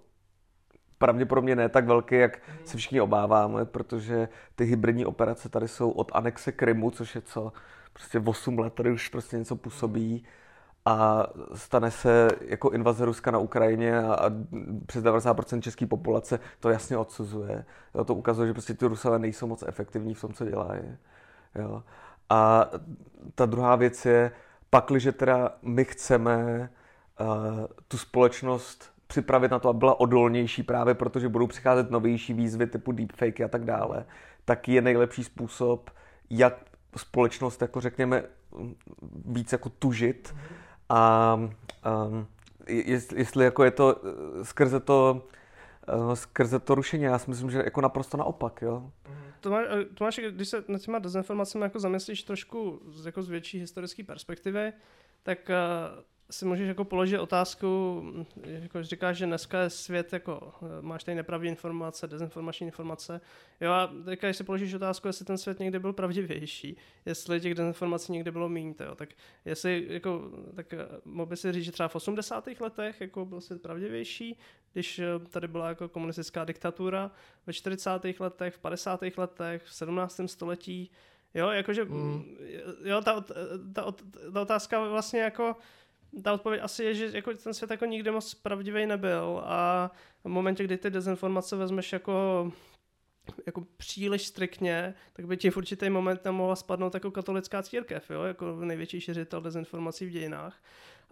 [1.04, 6.10] pravděpodobně ne tak velký, jak se všichni obáváme, protože ty hybridní operace tady jsou od
[6.14, 7.52] anexe Krymu, což je co,
[7.92, 10.24] prostě 8 let tady už prostě něco působí
[10.84, 14.30] a stane se jako invaze Ruska na Ukrajině a,
[14.86, 17.64] přes 90% české populace to jasně odsuzuje.
[17.94, 20.82] Jo, to ukazuje, že prostě ty Rusové nejsou moc efektivní v tom, co dělají.
[21.54, 21.82] Jo.
[22.30, 22.70] A
[23.34, 24.32] ta druhá věc je,
[24.70, 26.70] pakliže teda my chceme
[27.20, 27.26] uh,
[27.88, 32.92] tu společnost připravit na to, aby byla odolnější právě protože budou přicházet novější výzvy typu
[32.92, 34.04] deepfake a tak dále,
[34.44, 35.90] tak je nejlepší způsob,
[36.30, 36.54] jak
[36.96, 38.22] společnost, jako řekněme,
[39.26, 40.34] víc jako tužit
[40.88, 42.26] a um,
[42.68, 43.96] jestli, jestli jako je to
[44.42, 45.26] skrze to
[45.94, 48.90] uh, skrze to rušení, já si myslím, že jako naprosto naopak, jo.
[49.40, 54.04] Tomáš, Tomáš, když se nad těma dezinformacemi jako zamyslíš trošku z, jako z větší historické
[54.04, 54.72] perspektivy,
[55.22, 55.50] tak
[56.30, 58.02] si můžeš jako položit otázku,
[58.44, 63.20] jako říkáš, že dneska je svět jako, máš tady nepravdě informace, dezinformační informace.
[63.60, 67.54] Jo a teďka, když si položíš otázku, jestli ten svět někdy byl pravdivější, jestli těch
[67.54, 69.08] dezinformací někdy bylo méně, tak
[69.44, 72.48] jestli jako, tak eh, mohl by si říct, že třeba v 80.
[72.60, 74.38] letech jako byl svět pravdivější,
[74.72, 77.10] když eh, tady byla jako komunistická diktatura,
[77.46, 77.90] ve 40.
[78.20, 79.00] letech, v 50.
[79.16, 80.20] letech, v 17.
[80.26, 80.90] století,
[81.34, 82.36] jo, jakože, mm.
[82.84, 83.34] jo, ta, ta,
[83.72, 83.94] ta,
[84.32, 85.56] ta otázka vlastně jako,
[86.22, 89.90] ta odpověď asi je, že jako ten svět jako nikdy moc pravdivý nebyl a
[90.24, 92.52] v momentě, kdy ty dezinformace vezmeš jako
[93.46, 98.22] jako příliš striktně, tak by ti v určitý moment nemohla spadnout jako katolická církev, jo?
[98.22, 100.62] jako největší šiřitel dezinformací v dějinách.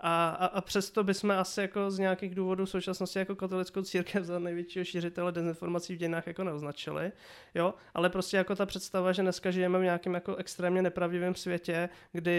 [0.05, 4.24] A, a, a přesto bychom asi jako z nějakých důvodů v současnosti jako katolickou církev
[4.24, 7.12] za největšího šířitele dezinformací v dějinách jako neoznačili,
[7.55, 11.88] jo, ale prostě jako ta představa, že dneska žijeme v nějakém jako extrémně nepravdivém světě,
[12.12, 12.32] kdy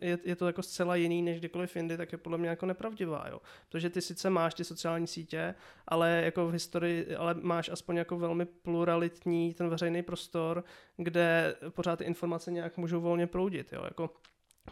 [0.00, 3.26] je, je to jako zcela jiný než kdykoliv jindy, tak je podle mě jako nepravdivá,
[3.30, 3.40] jo.
[3.68, 5.54] Protože ty sice máš ty sociální sítě,
[5.88, 10.64] ale jako v historii, ale máš aspoň jako velmi pluralitní ten veřejný prostor,
[10.96, 14.10] kde pořád ty informace nějak můžou volně proudit, jo, jako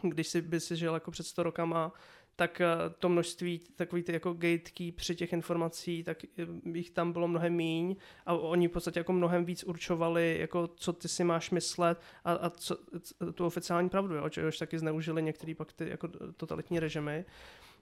[0.01, 1.93] když si by si žil jako před 100 rokama,
[2.35, 2.67] tak eh,
[2.99, 6.17] to množství takový ty jako gatekeepři při těch informací, tak
[6.73, 10.93] jich tam bylo mnohem míň a oni v podstatě jako mnohem víc určovali, jako co
[10.93, 12.77] ty si máš myslet a, a co,
[13.33, 17.25] tu oficiální pravdu, jo, čehož taky zneužili některý pak ty jako totalitní režimy.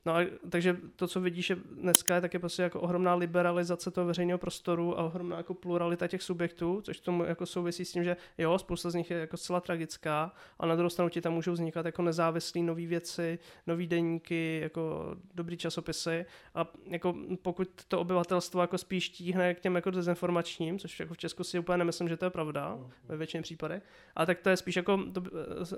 [0.05, 4.07] No a, takže to, co vidíš je dneska, je taky prostě jako ohromná liberalizace toho
[4.07, 8.17] veřejného prostoru a ohromná jako pluralita těch subjektů, což tomu jako souvisí s tím, že
[8.37, 11.51] jo, spousta z nich je jako zcela tragická, a na druhou stranu ti tam můžou
[11.51, 16.25] vznikat jako nezávislé nové věci, nové deníky, jako dobrý časopisy
[16.55, 21.17] a jako pokud to obyvatelstvo jako spíš tíhne k těm jako dezinformačním, což jako v
[21.17, 23.83] Česku si úplně nemyslím, že to je pravda ve většině případech,
[24.15, 25.21] a tak to je spíš jako, to,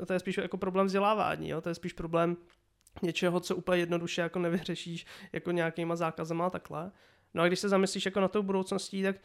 [0.05, 1.61] to je spíš jako problém vzdělávání, jo?
[1.61, 2.37] to je spíš problém
[3.01, 6.91] něčeho, co úplně jednoduše jako nevyřešíš jako nějakýma zákazama a takhle.
[7.33, 9.15] No a když se zamyslíš jako na tou budoucností, tak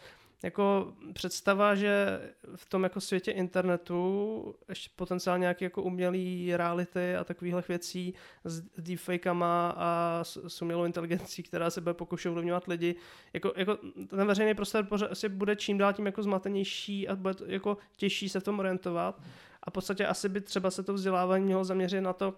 [0.43, 2.21] jako představa, že
[2.57, 8.15] v tom jako světě internetu ještě potenciálně nějaké jako umělý reality a takovýchhle věcí
[8.45, 12.95] s deepfakama a s, s umělou inteligencí, která se bude pokoušet ovlivňovat lidi,
[13.33, 17.77] jako, jako ten veřejný prostor asi bude čím dál tím jako zmatenější a bude jako
[17.97, 19.21] těžší se v tom orientovat.
[19.63, 22.35] A v podstatě asi by třeba se to vzdělávání mělo zaměřit na to,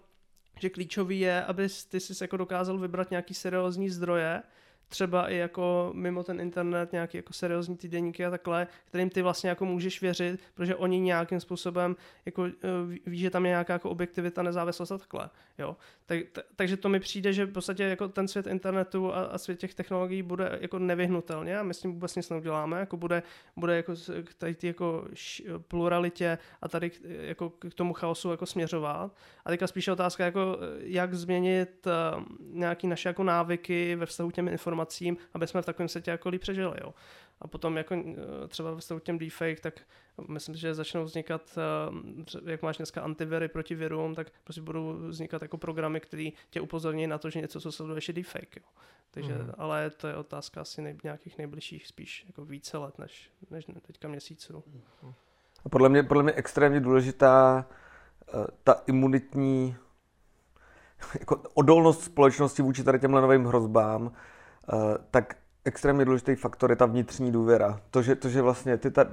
[0.61, 4.43] že klíčový je, aby ty si jako dokázal vybrat nějaký seriózní zdroje,
[4.91, 9.49] třeba i jako mimo ten internet nějaký jako seriózní týdeníky a takhle, kterým ty vlastně
[9.49, 13.89] jako můžeš věřit, protože oni nějakým způsobem jako eh, ví, že tam je nějaká jako
[13.89, 15.77] objektivita, nezávislost a takhle, jo.
[16.05, 19.37] Tak, t- takže to mi přijde, že v podstatě jako ten svět internetu a, a
[19.37, 23.23] svět těch technologií bude jako nevyhnutelně a my s tím vůbec nic neuděláme, jako bude,
[23.55, 23.93] bude jako
[24.37, 25.07] tady ty jako
[25.67, 29.15] pluralitě a tady k, jako k tomu chaosu jako směřovat.
[29.45, 34.47] A teďka spíše otázka jako jak změnit uh, nějaký naše jako návyky ve vztahu těm
[34.47, 36.77] informacím informacím, aby jsme v takovém světě jako líp přežili.
[36.81, 36.93] Jo.
[37.41, 39.73] A potom jako eh, třeba ve těm deepfake, tak
[40.27, 41.57] myslím, že začnou vznikat,
[42.45, 46.61] eh, jak máš dneska antiviry proti virům, tak prostě budou vznikat jako programy, které tě
[46.61, 48.55] upozorní na to, že něco, co sleduješ, je deepfake.
[48.55, 48.63] Jo.
[49.11, 49.51] Takže, mm.
[49.57, 54.07] ale to je otázka asi nej, nějakých nejbližších spíš jako více let, než, než teďka
[54.07, 54.63] měsíců.
[55.65, 57.65] A podle mě, podle mě extrémně důležitá
[58.33, 59.75] uh, ta imunitní
[61.19, 64.15] jako odolnost společnosti vůči tady těmhle novým hrozbám, Eh,
[65.11, 67.79] tak extrémně důležitý faktor je ta vnitřní důvěra.
[67.89, 69.05] To, že, to, že vlastně ty ta,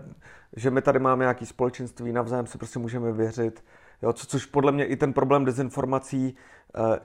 [0.56, 3.64] že my tady máme nějaké společenství, navzájem se prostě můžeme věřit,
[4.02, 6.36] jo, co, což podle mě i ten problém dezinformací
[6.76, 7.00] eh,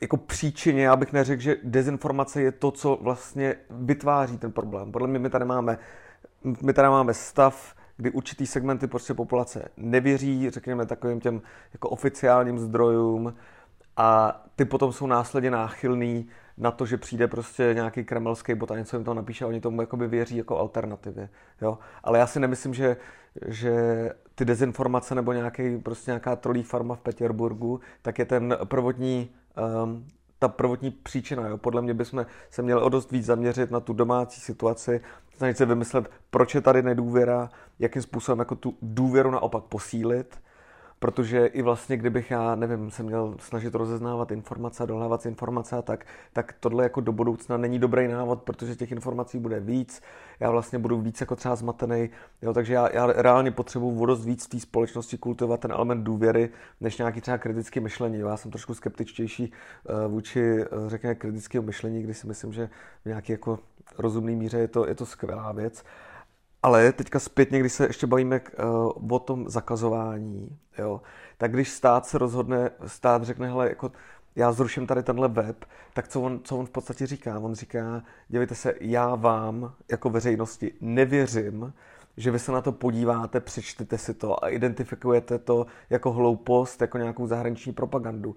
[0.00, 4.92] jako příčině, já bych neřekl, že dezinformace je to, co vlastně vytváří ten problém.
[4.92, 5.78] Podle mě my tady máme,
[6.62, 11.42] my tady máme stav, kdy určitý segmenty prostě populace nevěří, řekněme, takovým těm
[11.72, 13.34] jako oficiálním zdrojům
[13.96, 16.28] a ty potom jsou následně náchylný
[16.58, 19.80] na to, že přijde prostě nějaký kremelský bot a něco jim to napíše oni tomu
[19.80, 21.28] jakoby věří jako alternativě.
[21.62, 21.78] Jo?
[22.04, 22.96] Ale já si nemyslím, že,
[23.46, 23.74] že
[24.34, 29.30] ty dezinformace nebo nějaký, prostě nějaká trolí farma v Petěrburgu, tak je ten prvotní
[29.84, 30.06] um,
[30.38, 31.48] ta prvotní příčina.
[31.48, 31.58] Jo?
[31.58, 35.00] Podle mě bychom se měli o dost víc zaměřit na tu domácí situaci,
[35.36, 37.48] snažit se vymyslet, proč je tady nedůvěra,
[37.78, 40.38] jakým způsobem jako tu důvěru naopak posílit
[40.98, 45.82] protože i vlastně, kdybych já, nevím, se měl snažit rozeznávat informace a dohledávat informace a
[45.82, 50.02] tak, tak tohle jako do budoucna není dobrý návod, protože těch informací bude víc,
[50.40, 52.10] já vlastně budu víc jako třeba zmatený,
[52.42, 56.50] jo, takže já, já reálně potřebuji vodost víc v té společnosti kultivovat ten element důvěry,
[56.80, 58.18] než nějaký třeba kritický myšlení.
[58.18, 59.52] Já jsem trošku skeptičtější
[59.88, 62.68] uh, vůči, uh, řekněme, kritického myšlení, když si myslím, že
[63.04, 63.58] v nějaký jako
[63.98, 65.84] rozumný míře je to, je to skvělá věc.
[66.62, 71.00] Ale teďka zpětně, když se ještě bavíme uh, o tom zakazování, jo,
[71.38, 73.92] tak když stát se rozhodne, stát řekne, hele, jako
[74.36, 77.38] já zruším tady tenhle web, tak co on, co on v podstatě říká?
[77.38, 81.72] On říká, dívejte se, já vám jako veřejnosti nevěřím,
[82.16, 86.98] že vy se na to podíváte, přečtete si to a identifikujete to jako hloupost, jako
[86.98, 88.36] nějakou zahraniční propagandu.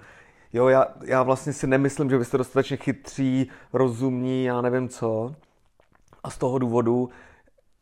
[0.53, 5.35] Jo, já, já vlastně si nemyslím, že vy jste dostatečně chytří, rozumní, já nevím co.
[6.23, 7.09] A z toho důvodu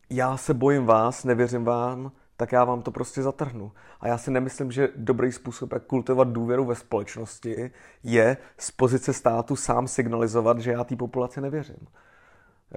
[0.10, 3.72] já se bojím vás, nevěřím vám, tak já vám to prostě zatrhnu.
[4.01, 7.72] A já si nemyslím, že dobrý způsob, jak kultivovat důvěru ve společnosti,
[8.03, 11.88] je z pozice státu sám signalizovat, že já té populaci nevěřím.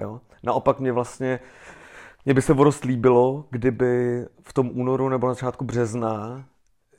[0.01, 0.21] Jo?
[0.43, 1.39] Naopak mě vlastně,
[2.25, 6.45] mě by se vodost líbilo, kdyby v tom únoru nebo na začátku března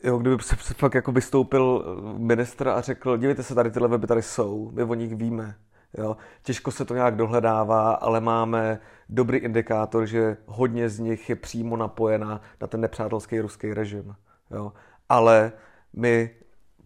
[0.05, 1.85] Jo, kdyby se fakt jako vystoupil
[2.19, 5.55] ministr a řekl, dívejte se, tady tyhle weby tady jsou, my o nich víme.
[5.99, 6.17] Jo.
[6.43, 11.77] Těžko se to nějak dohledává, ale máme dobrý indikátor, že hodně z nich je přímo
[11.77, 14.15] napojena na ten nepřátelský ruský režim.
[14.51, 14.73] Jo.
[15.09, 15.53] Ale
[15.93, 16.31] my,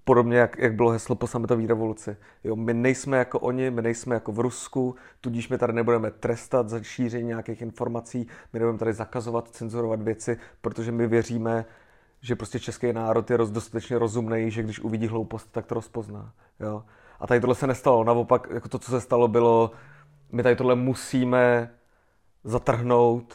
[0.05, 4.15] podobně jak, jak bylo heslo po sametové revoluci, jo, my nejsme jako oni, my nejsme
[4.15, 8.93] jako v Rusku, tudíž my tady nebudeme trestat za šíření nějakých informací, my nebudeme tady
[8.93, 11.65] zakazovat, cenzurovat věci, protože my věříme,
[12.21, 16.33] že prostě český národ je dostatečně rozumný, že když uvidí hloupost, tak to rozpozná.
[16.61, 16.85] Jo.
[17.21, 18.05] A tady tohle se nestalo.
[18.05, 19.71] Naopak, jako to, co se stalo, bylo,
[20.33, 21.75] my tady tohle musíme
[22.45, 23.35] zatrhnout,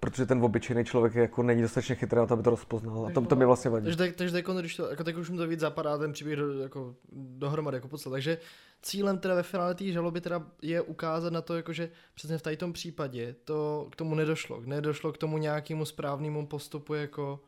[0.00, 3.06] protože ten obyčejný člověk jako není dostatečně chytrý na to, aby to rozpoznal.
[3.06, 3.84] A to, to mi vlastně vadí.
[3.84, 6.62] Takže, takže teď, když to, jako teď už mi to víc zapadá ten příběh do,
[6.62, 8.10] jako, dohromady jako podstat.
[8.10, 8.38] Takže
[8.82, 12.42] cílem teda ve finále té žaloby teda je ukázat na to, jako, že přesně v
[12.42, 14.62] tady tom případě to k tomu nedošlo.
[14.64, 17.40] Nedošlo k tomu nějakému správnému postupu jako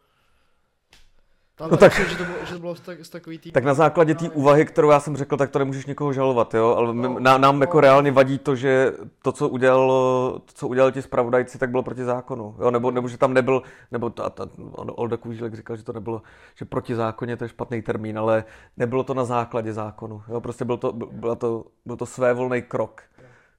[1.66, 3.52] no tak, že to bylo, že to bylo tak, z takový tý...
[3.52, 6.74] tak na základě té úvahy, kterou já jsem řekl, tak to nemůžeš někoho žalovat, jo?
[6.76, 8.92] Ale no, nám, nám no, jako reálně vadí to, že
[9.22, 12.70] to, co udělalo, to, co udělali ti zpravodajci, tak bylo proti zákonu, jo?
[12.70, 16.22] Nebo, nebo že tam nebyl, nebo ta, ta, Olda Kůžilek říkal, že to nebylo,
[16.54, 18.44] že proti zákoně to je špatný termín, ale
[18.76, 20.40] nebylo to na základě zákonu, jo?
[20.40, 23.02] Prostě byl to, byl to, byl to svévolný krok,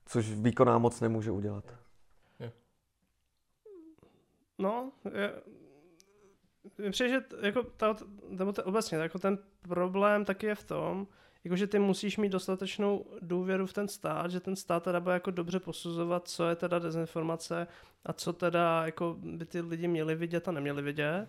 [0.06, 1.64] což výkonná moc nemůže udělat.
[4.62, 5.32] No, je
[6.92, 7.96] přijde, že jako ta,
[8.30, 11.08] nebo to, obecně, jako ten problém taky je v tom,
[11.44, 15.14] jako že ty musíš mít dostatečnou důvěru v ten stát, že ten stát teda bude
[15.14, 17.68] jako dobře posuzovat, co je teda dezinformace
[18.06, 21.28] a co teda jako by ty lidi měli vidět a neměli vidět.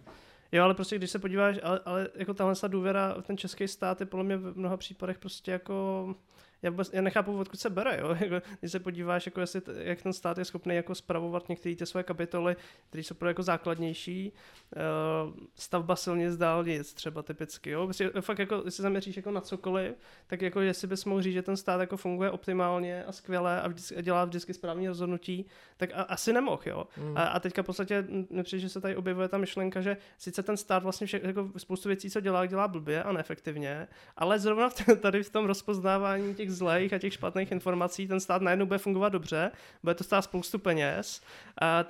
[0.53, 4.01] Jo, ale prostě když se podíváš, ale, ale jako tahle důvěra v ten český stát
[4.01, 6.15] je podle mě v mnoha případech prostě jako
[6.63, 8.17] já, vůbec, já nechápu, odkud se bere, jo?
[8.21, 11.87] Jako, když se podíváš, jako jestli, jak ten stát je schopný jako spravovat některé ty
[11.87, 12.57] své kapitoly,
[12.89, 14.33] které jsou pro jako základnější,
[14.77, 17.85] uh, stavba silnic dálnic třeba typicky, jo?
[17.85, 19.95] Prostě fakt jako, když se zaměříš jako na cokoliv,
[20.27, 23.69] tak jako jestli bys mohl říct, že ten stát jako funguje optimálně a skvěle a,
[23.69, 25.47] vždycky, a dělá vždycky správné rozhodnutí,
[25.77, 26.87] tak a, asi nemohl, jo?
[26.97, 27.17] Mm.
[27.17, 30.57] A, a teďka v podstatě nepřijde, že se tady objevuje ta myšlenka, že sice ten
[30.57, 35.23] stát vlastně vše, jako spoustu věcí, co dělá, dělá blbě a neefektivně, ale zrovna tady
[35.23, 39.09] v tom rozpoznávání těch těch zlejch a těch špatných informací ten stát najednou bude fungovat
[39.09, 39.51] dobře,
[39.83, 41.23] bude to stát spoustu peněz
[41.61, 41.85] a, a,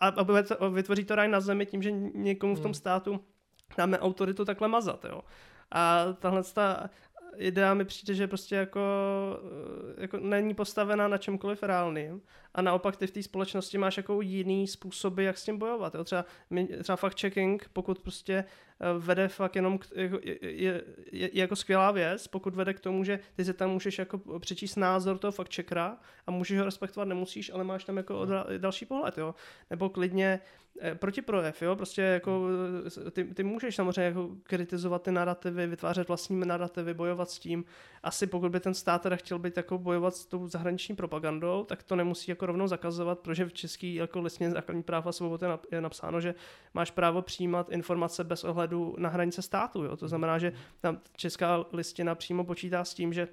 [0.00, 2.74] a, a bude to, vytvoří to raj na zemi tím, že někomu v tom hmm.
[2.74, 3.20] státu
[3.76, 5.04] dáme autoritu takhle mazat.
[5.04, 5.20] Jo.
[5.70, 6.90] A tahle ta
[7.36, 8.80] idea mi přijde, že prostě jako,
[9.98, 12.22] jako není postavená na čemkoliv reálným
[12.54, 15.94] a naopak ty v té společnosti máš jako jiný způsoby, jak s tím bojovat.
[15.94, 16.04] Jo.
[16.04, 16.24] Třeba,
[16.82, 18.44] třeba fact-checking, pokud prostě
[18.98, 23.04] vede fakt jenom, k, jako, je, je, je, jako skvělá věc, pokud vede k tomu,
[23.04, 27.08] že ty se tam můžeš jako přečíst názor toho fakt checkera a můžeš ho respektovat,
[27.08, 28.26] nemusíš, ale máš tam jako
[28.58, 29.34] další pohled, jo.
[29.70, 30.40] Nebo klidně
[30.80, 32.48] eh, protiprojev, jo, prostě jako
[33.06, 37.64] eh, ty, ty můžeš samozřejmě jako kritizovat ty narrativy, vytvářet vlastní narrativy, bojovat s tím.
[38.02, 41.82] Asi pokud by ten stát teda chtěl být jako bojovat s tou zahraniční propagandou, tak
[41.82, 46.20] to nemusí jako rovnou zakazovat, protože v český jako listně základní práva svobody je napsáno,
[46.20, 46.34] že
[46.74, 49.84] máš právo přijímat informace bez ohledu na hranice státu.
[49.84, 49.96] Jo?
[49.96, 53.28] To znamená, že tam česká listina přímo počítá s tím, že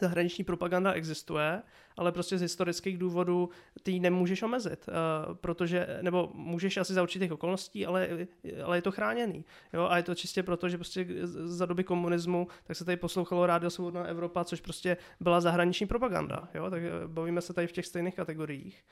[0.00, 1.62] zahraniční propaganda existuje,
[1.96, 3.50] ale prostě z historických důvodů
[3.82, 8.08] ty ji nemůžeš omezit, uh, protože, nebo můžeš asi za určitých okolností, ale,
[8.64, 9.44] ale je to chráněný.
[9.72, 9.86] Jo?
[9.90, 13.70] A je to čistě proto, že prostě za doby komunismu tak se tady poslouchalo Rádio
[13.70, 16.48] Svobodná Evropa, což prostě byla zahraniční propaganda.
[16.54, 16.70] Jo?
[16.70, 18.84] Tak eh, bavíme se tady v těch stejných kategoriích.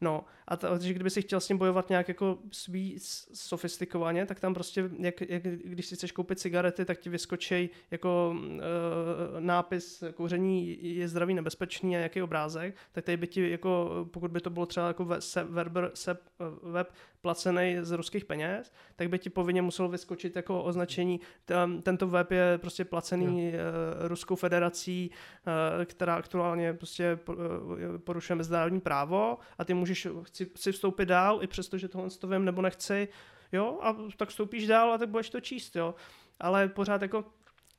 [0.00, 2.38] No a to, že kdyby si chtěl s tím bojovat nějak jako
[2.68, 7.70] víc sofistikovaně, tak tam prostě, jak, jak, když si chceš koupit cigarety, tak ti vyskočí
[7.90, 8.36] jako
[9.36, 14.30] e, nápis kouření je zdravý, nebezpečný a jaký obrázek, tak tady by ti jako, pokud
[14.30, 16.16] by to bylo třeba jako se, Verber, se,
[16.62, 22.06] web placený z ruských peněz, tak by ti povinně muselo vyskočit jako označení, ten, tento
[22.06, 23.58] web je prostě placený jo.
[24.04, 25.10] E, Ruskou federací,
[25.84, 27.18] která aktuálně prostě
[28.04, 30.08] porušuje mezinárodní právo a ty můžeš
[30.44, 33.08] chci, si vstoupit dál, i přesto, že tohle to vím nebo nechci,
[33.52, 35.94] jo, a tak vstoupíš dál a tak budeš to číst, jo.
[36.40, 37.24] Ale pořád jako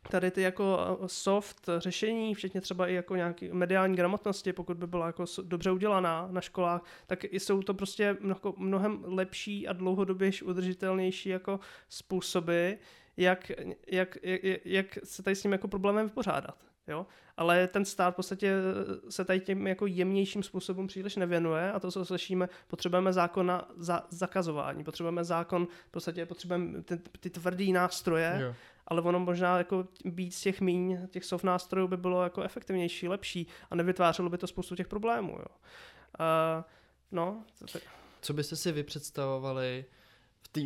[0.09, 5.05] tady ty jako soft řešení, včetně třeba i jako nějaký mediální gramotnosti, pokud by byla
[5.07, 8.17] jako dobře udělaná na školách, tak jsou to prostě
[8.57, 12.71] mnohem lepší a dlouhodobější udržitelnější jako způsoby,
[13.17, 13.51] jak,
[13.87, 16.68] jak, jak, jak se tady s tím jako problémem vypořádat.
[16.89, 17.05] Jo?
[17.37, 21.79] Ale ten stát v podstatě eh, se tady tím jako jemnějším způsobem příliš nevěnuje a
[21.79, 27.29] to, co slyšíme, potřebujeme zákon na za, zakazování, potřebujeme zákon, v podstatě potřebujeme ty, ty
[27.29, 28.55] tvrdý nástroje, jo.
[28.87, 33.07] ale ono možná jako být z těch míň, těch soft nástrojů by bylo jako efektivnější,
[33.07, 35.31] lepší a nevytvářelo by to spoustu těch problémů.
[35.31, 35.45] Jo?
[36.19, 36.63] Uh,
[37.11, 37.43] no.
[38.21, 39.85] Co byste si vy představovali
[40.41, 40.61] v té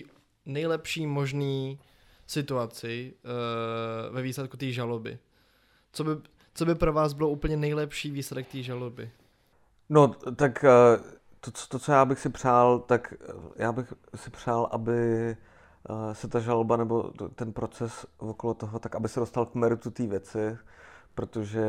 [0.45, 1.79] nejlepší možný
[2.27, 5.19] situaci uh, ve výsledku té žaloby.
[5.93, 6.11] Co by,
[6.53, 9.11] co by pro vás bylo úplně nejlepší výsledek té žaloby?
[9.89, 10.65] No, tak
[10.97, 11.05] uh,
[11.39, 13.13] to, to, co já bych si přál, tak
[13.55, 15.35] já bych si přál, aby
[16.13, 20.07] se ta žaloba nebo ten proces okolo toho, tak aby se dostal k meritu té
[20.07, 20.57] věci,
[21.15, 21.65] protože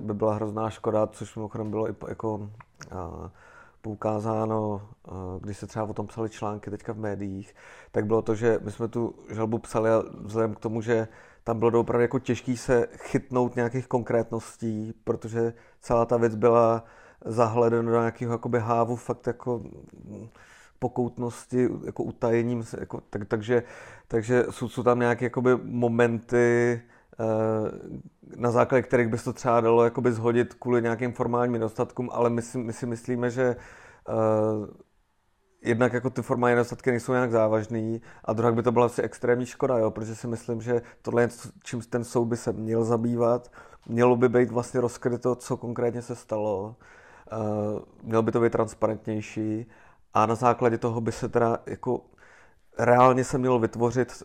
[0.00, 2.50] by byla hrozná škoda, což mimochodem bylo i jako
[3.80, 4.88] poukázáno,
[5.40, 7.54] když se třeba o tom psali články teďka v médiích,
[7.90, 11.08] tak bylo to, že my jsme tu žalbu psali a vzhledem k tomu, že
[11.46, 16.84] tam bylo opravdu jako těžký se chytnout nějakých konkrétností, protože celá ta věc byla
[17.24, 19.62] zahledena do nějakého jakoby hávu fakt jako
[20.78, 23.62] pokoutnosti, jako utajením, jako, tak, takže,
[24.08, 26.82] takže jsou, jsou tam nějaké jakoby momenty,
[27.20, 27.26] eh,
[28.36, 32.30] na základě kterých by se to třeba dalo jakoby zhodit kvůli nějakým formálním nedostatkům, ale
[32.30, 33.56] my si, my si myslíme, že
[34.08, 34.66] uh,
[35.62, 39.46] jednak jako ty formální nedostatky nejsou nějak závažný a druhá by to byla asi extrémní
[39.46, 41.28] škoda, jo, protože si myslím, že tohle je
[41.64, 43.52] čím ten soud by se měl zabývat,
[43.86, 46.76] mělo by být vlastně rozkryto, co konkrétně se stalo,
[47.32, 49.66] uh, mělo by to být transparentnější
[50.14, 52.00] a na základě toho by se teda jako
[52.78, 54.22] reálně se mělo vytvořit,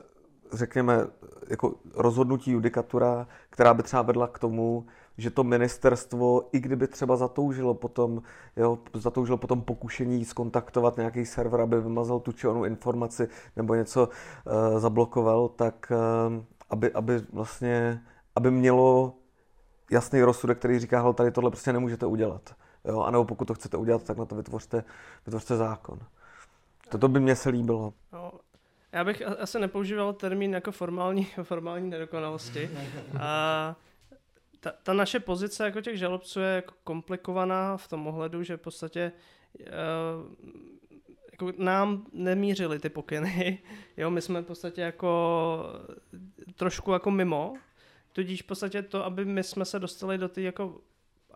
[0.54, 1.08] řekněme,
[1.50, 4.86] jako rozhodnutí judikatura, která by třeba vedla k tomu,
[5.18, 8.22] že to ministerstvo, i kdyby třeba zatoužilo potom,
[8.58, 14.10] jo, zatoužilo potom pokušení skontaktovat nějaký server, aby vymazal tu či onu informaci nebo něco
[14.10, 18.04] uh, zablokoval, tak uh, aby, aby vlastně,
[18.36, 19.14] aby mělo
[19.92, 22.56] jasný rozsudek, který říká, tady tohle prostě nemůžete udělat.
[22.86, 23.02] Jo?
[23.02, 24.84] A nebo pokud to chcete udělat, tak na to vytvořte,
[25.26, 26.00] vytvořte zákon.
[26.90, 27.94] Toto by mě se líbilo.
[28.92, 32.70] Já bych asi nepoužíval termín jako formální, formální nedokonalosti.
[33.20, 33.76] A
[34.62, 38.62] ta, ta naše pozice jako těch žalobců je jako komplikovaná v tom ohledu, že v
[38.62, 39.12] podstatě
[39.60, 39.68] uh,
[41.32, 43.60] jako nám nemířily ty pokyny.
[43.98, 45.64] Jo, my jsme v podstatě jako
[46.56, 47.54] trošku jako mimo.
[48.14, 50.82] Tudíž v podstatě to, aby my jsme se dostali do té jako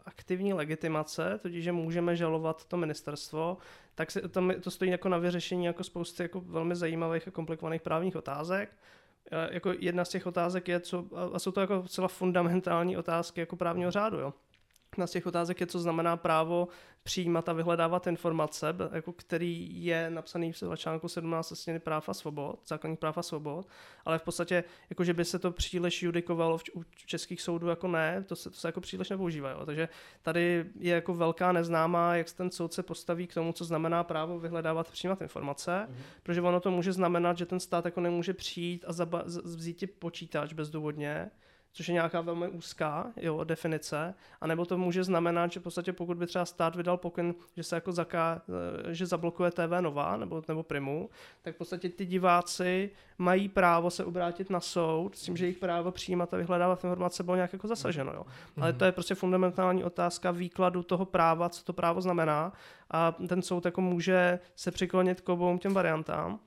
[0.06, 3.58] aktivní legitimace, tudíž, že můžeme žalovat to ministerstvo,
[3.96, 7.82] tak se, to, to stojí jako na vyřešení jako spousty jako velmi zajímavých a komplikovaných
[7.82, 8.70] právních otázek.
[9.52, 13.56] Jako jedna z těch otázek je, co, a jsou to jako celá fundamentální otázky jako
[13.56, 14.20] právního řádu.
[14.20, 14.34] Jo.
[14.98, 16.68] Jedna z těch otázek je, co znamená právo
[17.04, 22.60] přijímat a vyhledávat informace, jako který je napsaný v článku 17 listiny práv a svobod,
[22.68, 23.68] základních práv a svobod,
[24.06, 27.88] ale v podstatě, jako že by se to příliš judikovalo v, u českých soudů, jako
[27.88, 29.50] ne, to se, to se jako příliš nepoužívá.
[29.50, 29.66] Jo.
[29.66, 29.90] Takže
[30.22, 34.40] tady je jako velká neznámá, jak se ten soudce postaví k tomu, co znamená právo
[34.40, 35.96] vyhledávat a přijímat informace, mm-hmm.
[36.24, 39.88] protože ono to může znamenat, že ten stát jako nemůže přijít a zaba, vzít ti
[39.88, 41.32] počítač bezdůvodně,
[41.76, 45.94] což je nějaká velmi úzká jo, definice, a nebo to může znamenat, že v podstatě
[45.94, 48.42] pokud by třeba stát vydal pokyn, že se jako zaká,
[48.90, 51.10] eh, že zablokuje TV Nova nebo, nebo Primu,
[51.42, 55.58] tak v podstatě ty diváci mají právo se obrátit na soud s tím, že jejich
[55.58, 58.14] právo přijímat a vyhledávat informace bylo nějak jako zasaženo.
[58.14, 58.26] Jo.
[58.62, 62.54] Ale to je prostě fundamentální otázka výkladu toho práva, co to právo znamená
[62.92, 66.40] a ten soud jako může se přiklonit k obou těm variantám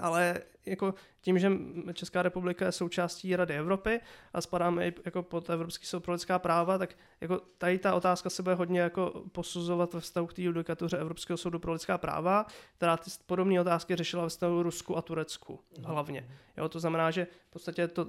[0.00, 1.52] ale jako tím, že
[1.92, 4.00] Česká republika je součástí Rady Evropy
[4.32, 8.30] a spadáme i jako pod Evropský soud pro lidská práva, tak jako tady ta otázka
[8.30, 12.46] se bude hodně jako posuzovat ve vztahu k té judikatuře Evropského soudu pro lidská práva,
[12.76, 15.86] která ty podobné otázky řešila ve vztahu Rusku a Turecku mhm.
[15.86, 16.28] hlavně.
[16.56, 18.06] Jo, to znamená, že v podstatě to,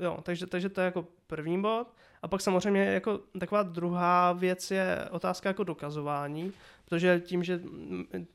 [0.00, 1.94] jo, takže, takže to je jako první bod.
[2.22, 6.52] A pak samozřejmě jako taková druhá věc je otázka jako dokazování,
[6.84, 7.60] protože tím, že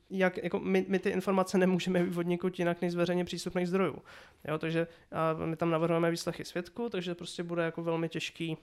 [0.10, 4.02] jak, jako my, my ty informace nemůžeme vyvodnit jinak než z veřejně přístupných zdrojů.
[4.48, 4.88] Jo, takže
[5.46, 8.58] my tam navrhujeme výslechy svědků, takže prostě bude jako velmi těžký,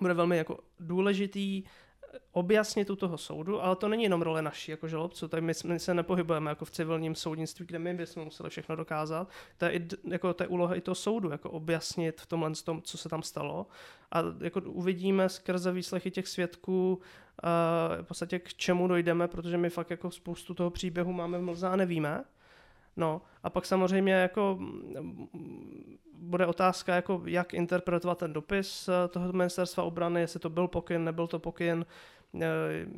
[0.00, 1.64] bude velmi jako důležitý
[2.32, 5.78] objasnit u toho soudu, ale to není jenom role naší jako žalobců, tady my, my
[5.78, 9.28] se nepohybujeme jako v civilním soudnictví, kde my bychom museli všechno dokázat.
[9.56, 12.82] To je, i, jako, to je úloha i toho soudu, jako objasnit v tomhle tom,
[12.82, 13.66] co se tam stalo.
[14.12, 19.70] A jako uvidíme skrze výslechy těch svědků uh, v podstatě k čemu dojdeme, protože my
[19.70, 22.24] fakt jako spoustu toho příběhu máme v mlze a nevíme.
[22.98, 24.58] No a pak samozřejmě jako
[26.12, 31.04] bude otázka, jako jak interpretovat ten dopis eh, toho ministerstva obrany, jestli to byl pokyn,
[31.04, 31.86] nebyl to pokyn,
[32.34, 32.46] eh,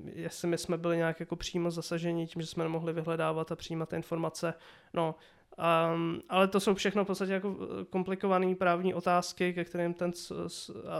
[0.04, 3.92] jestli my jsme byli nějak jako přímo zasaženi tím, že jsme nemohli vyhledávat a přijímat
[3.92, 4.54] informace.
[4.94, 5.14] No,
[5.94, 7.56] Um, ale to jsou všechno v podstatě jako
[7.90, 10.12] komplikované právní otázky, ke kterým ten,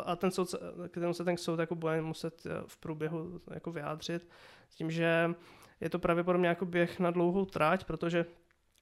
[0.04, 0.54] a ten soud,
[0.88, 4.28] kterým se ten soud jako bude muset eh, v průběhu jako vyjádřit.
[4.70, 5.34] S tím, že
[5.80, 8.26] je to pravděpodobně jako běh na dlouhou tráť, protože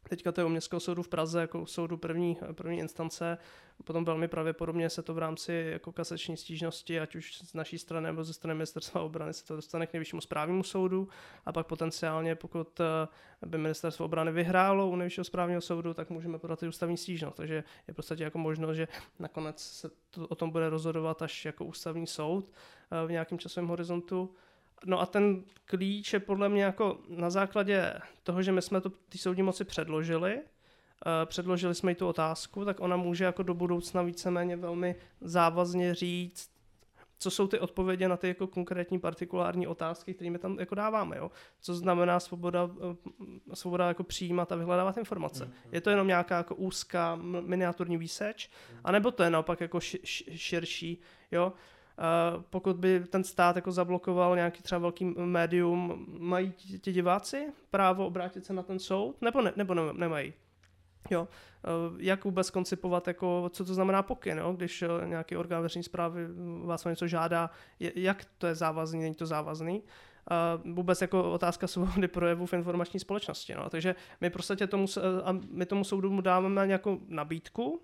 [0.09, 3.39] Teďka to je u Městského soudu v Praze jako soudu první, první instance.
[3.85, 8.07] Potom velmi pravděpodobně se to v rámci jako kasační stížnosti, ať už z naší strany
[8.07, 11.09] nebo ze strany ministerstva obrany, se to dostane k nejvyššímu správnímu soudu
[11.47, 16.39] a pak potenciálně, pokud eh, by ministerstvo obrany vyhrálo u nejvyššího správního soudu, tak můžeme
[16.39, 17.37] podat i ústavní stížnost.
[17.37, 18.89] Takže je v podstatě jako možnost, že
[19.19, 23.69] nakonec se to, o tom bude rozhodovat až jako ústavní soud eh, v nějakém časovém
[23.69, 24.35] horizontu.
[24.87, 28.91] No a ten klíč je podle mě jako na základě toho, že my jsme to
[29.09, 30.43] ty soudní moci předložili, uh,
[31.25, 36.51] předložili jsme jí tu otázku, tak ona může jako do budoucna víceméně velmi závazně říct,
[37.19, 41.31] co jsou ty odpovědi na ty jako konkrétní partikulární otázky, kterými tam jako dáváme, jo?
[41.61, 42.71] Co znamená svoboda,
[43.51, 45.45] eh, svoboda jako přijímat a vyhledávat informace.
[45.45, 45.75] Mm, mm.
[45.75, 48.81] Je to jenom nějaká jako úzká miniaturní výseč, mm.
[48.85, 50.01] anebo to je naopak jako ši,
[50.37, 51.01] širší,
[51.33, 51.47] jo?
[51.47, 51.59] Uh,
[52.51, 58.45] pokud by ten stát jako zablokoval nějaký třeba velký médium, mají ti, diváci právo obrátit
[58.45, 60.33] se na ten soud, nebo, ne, nebo ne, nemají?
[61.11, 64.53] Jo, uh, jak vůbec koncipovat, jako, co to znamená pokyn, jo?
[64.53, 66.27] když uh, nějaký orgán veřejné zprávy
[66.65, 69.83] vás o něco žádá, jak to je závazný, není to závazný.
[70.63, 73.55] Uh, vůbec jako otázka svobody projevu v informační společnosti.
[73.55, 73.71] No.
[73.71, 74.87] Takže my prostě tomu,
[75.25, 77.83] a my tomu soudu dáváme nějakou nabídku,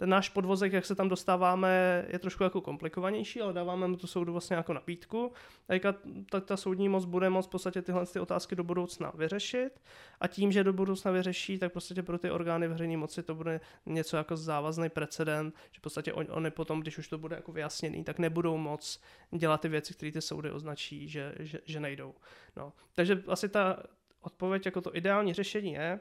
[0.00, 4.06] ten náš podvozek, jak se tam dostáváme, je trošku jako komplikovanější, ale dáváme mu tu
[4.06, 5.32] soudu vlastně jako nabídku.
[5.68, 5.92] A
[6.30, 9.80] ta, ta soudní moc bude moct v podstatě tyhle ty otázky do budoucna vyřešit
[10.20, 13.60] a tím, že do budoucna vyřeší, tak podstatě pro ty orgány veřejné moci to bude
[13.86, 17.52] něco jako závazný precedent, že v podstatě on, oni potom, když už to bude jako
[17.52, 22.14] vyjasněný, tak nebudou moc dělat ty věci, které ty soudy označí, že, že, že nejdou.
[22.56, 22.72] No.
[22.94, 23.82] Takže asi ta
[24.20, 26.00] odpověď jako to ideální řešení je,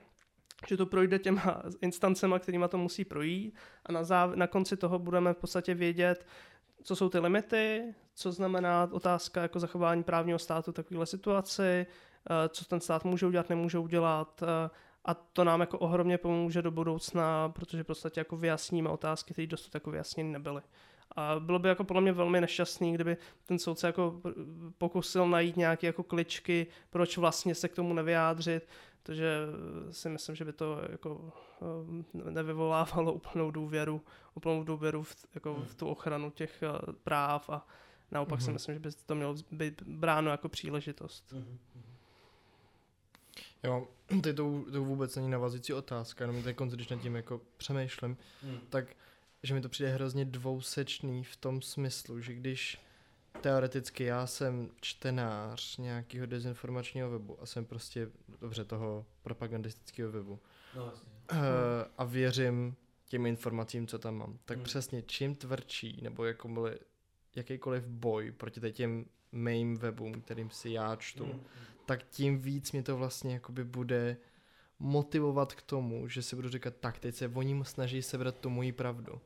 [0.67, 3.55] že to projde těma instancema, kterými to musí projít
[3.85, 6.25] a na, záv- na konci toho budeme v podstatě vědět,
[6.83, 12.65] co jsou ty limity, co znamená otázka jako zachování právního státu takovéhle situaci, eh, co
[12.65, 14.69] ten stát může udělat, nemůže udělat eh,
[15.05, 19.47] a to nám jako ohromně pomůže do budoucna, protože v podstatě jako vyjasníme otázky, které
[19.47, 20.61] dosud jako vyjasněny nebyly.
[21.15, 24.21] A bylo by jako podle mě velmi nešťastný, kdyby ten soudce jako
[24.77, 28.67] pokusil najít nějaké jako kličky, proč vlastně se k tomu nevyjádřit,
[29.09, 29.45] takže
[29.91, 31.33] si myslím, že by to jako
[32.27, 34.01] eh, nevyvolávalo úplnou důvěru,
[34.35, 37.67] úplnou důvěru v, jako v tu ochranu těch eh, práv a
[38.11, 38.43] naopak mm-hmm.
[38.43, 38.53] si mhm.
[38.53, 41.33] myslím, že by to mělo být bráno jako příležitost.
[41.33, 41.57] Mm-hmm.
[43.63, 43.87] Jo,
[44.23, 48.59] ty to, to vůbec není navazující otázka, jenom teď, když nad tím jako přemýšlím, mm.
[48.69, 48.85] tak
[49.43, 52.81] že mi to přijde hrozně dvousečný v tom smyslu, že když
[53.41, 58.09] teoreticky já jsem čtenář nějakého dezinformačního webu a jsem prostě,
[58.41, 60.39] dobře, toho propagandistického webu.
[60.75, 61.11] No, vlastně.
[61.31, 61.37] Uh,
[61.97, 62.75] a věřím
[63.05, 64.39] těm informacím, co tam mám.
[64.45, 64.65] Tak hmm.
[64.65, 66.69] přesně čím tvrdší, nebo jako
[67.35, 71.43] jakýkoliv boj proti těm mým webům, kterým si já čtu, hmm.
[71.85, 74.17] tak tím víc mě to vlastně jakoby bude
[74.79, 78.71] motivovat k tomu, že si budu říkat, tak teď se oni snaží sebrat tu moji
[78.71, 79.21] pravdu.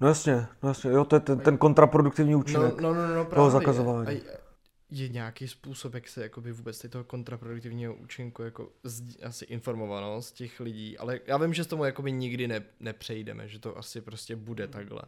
[0.00, 3.14] No jasně, no jasně, jo, to je ten, ten kontraproduktivní no, účinek no, no, no,
[3.14, 4.14] no, právě, toho zakazování.
[4.14, 4.22] Je,
[4.90, 10.60] je nějaký způsob, jak se jakoby vůbec toho kontraproduktivního účinku jako z, asi informovanost těch
[10.60, 14.36] lidí, ale já vím, že s tomu jakoby nikdy ne, nepřejdeme, že to asi prostě
[14.36, 15.02] bude takhle.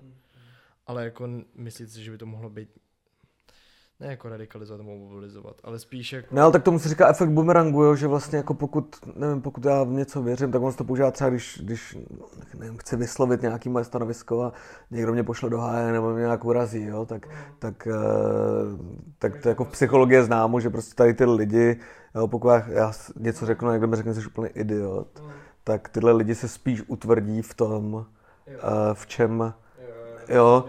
[0.87, 2.69] Ale jako myslíte si, že by to mohlo být
[4.01, 6.35] ne jako radikalizovat nebo mobilizovat, ale spíš jako...
[6.35, 9.65] Ne, ale tak tomu se říká efekt bumerangu, jo, že vlastně jako pokud, nevím, pokud
[9.65, 11.99] já v něco věřím, tak on se to používá třeba, když, když
[12.59, 14.53] nevím, chci vyslovit nějaký moje stanovisko a
[14.91, 17.29] někdo mě pošle do háje nebo mě nějak urazí, jo, tak,
[17.59, 17.95] tak, eh,
[19.19, 21.81] tak to jako v psychologii je známo, že prostě tady ty lidi,
[22.15, 25.23] jo, pokud já, já něco řeknu a někdo mi řekne, že jsi úplně idiot,
[25.65, 28.07] tak tyhle lidi se spíš utvrdí v tom,
[28.47, 28.55] eh,
[28.95, 29.55] v čem
[30.31, 30.65] jo,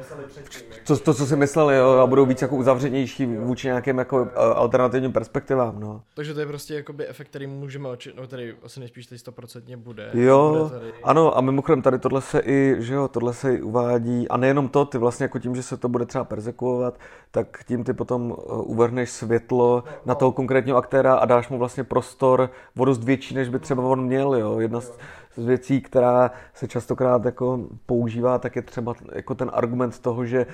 [0.87, 4.35] to, to, co si mysleli, jo, a budou víc jako uzavřenější vůči nějakým jako eh,
[4.35, 6.01] alternativním perspektivám, no.
[6.13, 9.77] Takže to je prostě jakoby efekt, který můžeme očit, no který asi nejspíš tady stoprocentně
[9.77, 10.09] bude.
[10.13, 10.93] Jo, bude tady...
[11.03, 14.69] ano, a mimochodem tady tohle se i, že jo, tohle se i uvádí, a nejenom
[14.69, 16.99] to, ty vlastně jako tím, že se to bude třeba persekuovat,
[17.31, 21.57] tak tím ty potom eh, uvrhneš světlo no, na toho konkrétního aktéra a dáš mu
[21.57, 24.59] vlastně prostor o dost větší, než by třeba on měl, jo.
[24.59, 24.97] Jedna z,
[25.35, 30.45] z věcí, která se častokrát jako používá, tak je třeba jako ten argument toho, že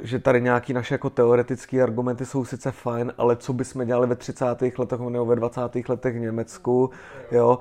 [0.00, 4.16] že tady nějaký naše jako teoretické argumenty jsou sice fajn, ale co bychom dělali ve
[4.16, 4.44] 30.
[4.78, 5.60] letech nebo ve 20.
[5.88, 6.90] letech v Německu,
[7.30, 7.58] jo,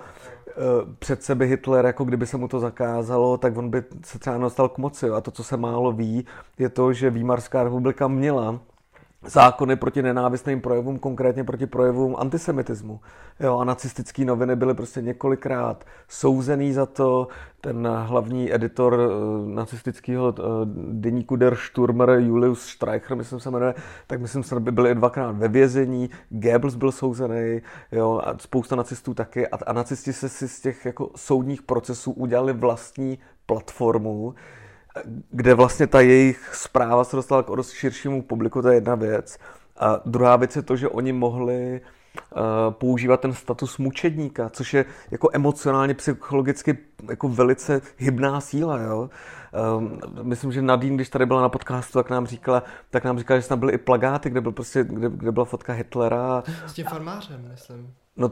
[0.48, 0.52] e,
[1.00, 4.70] přece by Hitler, jako kdyby se mu to zakázalo, tak on by se třeba nedostal
[4.70, 5.10] k moci.
[5.10, 6.26] A to, co se málo ví,
[6.60, 8.60] je to, že Výmarská republika měla
[9.26, 13.00] zákony proti nenávistným projevům, konkrétně proti projevům antisemitismu.
[13.40, 17.28] Jo, a nacistické noviny byly prostě několikrát souzený za to.
[17.62, 20.36] Ten hlavní editor uh, nacistického uh,
[20.92, 23.74] deníku Der Sturmer, Julius Streicher, myslím se jmenuje,
[24.08, 27.62] tak myslím, že by byli dvakrát ve vězení, Goebbels byl souzený,
[27.92, 29.48] jo, a spousta nacistů taky.
[29.48, 34.34] A, a nacisti se si z těch jako soudních procesů udělali vlastní platformu,
[35.30, 39.38] kde vlastně ta jejich zpráva se dostala k širšímu publiku, to je jedna věc.
[39.78, 42.42] A druhá věc je to, že oni mohli uh,
[42.74, 46.78] používat ten status mučedníka, což je jako emocionálně, psychologicky
[47.10, 48.80] jako velice hybná síla.
[48.80, 49.10] Jo?
[49.78, 53.40] Um, myslím, že Nadine, když tady byla na podcastu, tak nám říkala, tak nám říkala,
[53.40, 56.44] že tam byly i plagáty, kde, byl prostě, kde, kde byla fotka Hitlera.
[56.66, 57.94] S tím farmářem, myslím.
[58.18, 58.32] No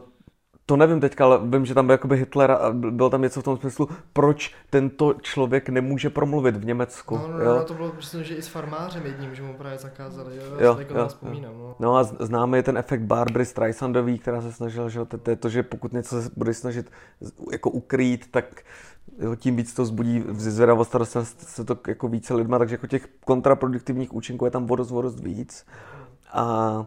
[0.66, 3.44] to nevím teďka, ale vím, že tam byl jakoby Hitler a bylo tam něco v
[3.44, 7.18] tom smyslu, proč tento člověk nemůže promluvit v Německu.
[7.18, 7.56] No, no, jo?
[7.56, 10.78] no to bylo prostě, že i s farmářem jedním, že mu právě zakázali, jo, jo,
[10.96, 11.54] jo, vzpomínám.
[11.58, 11.76] No.
[11.80, 15.50] no a známe je ten efekt Barbary Streisandový, která se snažila, že to, to, to,
[15.50, 16.92] že pokud něco se bude snažit
[17.52, 18.62] jako ukrýt, tak
[19.20, 23.08] jo, tím víc to zbudí zvědavost a se to jako více lidma, takže jako těch
[23.26, 25.66] kontraproduktivních účinků je tam vodost, vodost víc.
[26.34, 26.86] A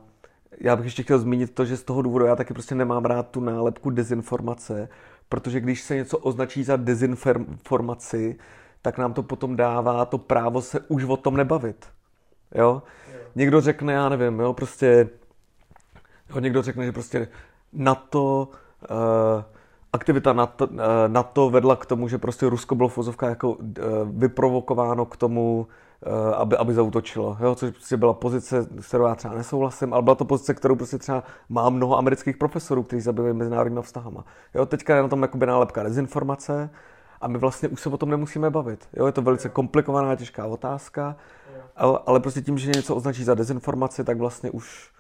[0.61, 3.31] já bych ještě chtěl zmínit to, že z toho důvodu já taky prostě nemám rád
[3.31, 4.89] tu nálepku dezinformace,
[5.29, 8.39] protože když se něco označí za dezinformaci,
[8.83, 11.87] tak nám to potom dává to právo se už o tom nebavit.
[12.55, 12.83] Jo?
[13.35, 15.09] Někdo řekne, já nevím, jo, prostě,
[16.31, 17.29] jo, někdo řekne, že prostě
[17.73, 18.49] NATO,
[18.91, 19.43] uh,
[19.93, 23.65] aktivita NATO, uh, NATO vedla k tomu, že prostě Rusko bylo v jako uh,
[24.11, 25.67] vyprovokováno k tomu,
[26.37, 27.55] aby, aby zautočilo, jo?
[27.55, 30.99] což prostě byla pozice, s kterou já třeba nesouhlasím, ale byla to pozice, kterou prostě
[30.99, 34.25] třeba má mnoho amerických profesorů, kteří zabývají mezinárodními vztahama.
[34.55, 34.67] Jo?
[34.67, 36.71] Teďka je na tom jakoby nálepka dezinformace
[37.21, 38.89] a my vlastně už se o tom nemusíme bavit.
[38.93, 39.07] Jo?
[39.07, 41.17] Je to velice komplikovaná, těžká otázka,
[41.77, 44.91] ale, ale prostě tím, že něco označí za dezinformaci, tak vlastně už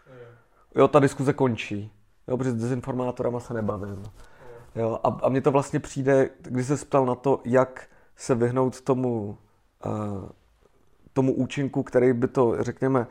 [0.74, 1.92] jo, ta diskuze končí.
[2.28, 4.02] Jo, protože s dezinformátorama se nebavím.
[4.76, 7.86] Jo, a, a mně to vlastně přijde, když se ptal na to, jak
[8.16, 9.38] se vyhnout tomu
[9.86, 10.28] uh,
[11.16, 13.06] tomu účinku, který by to, řekněme,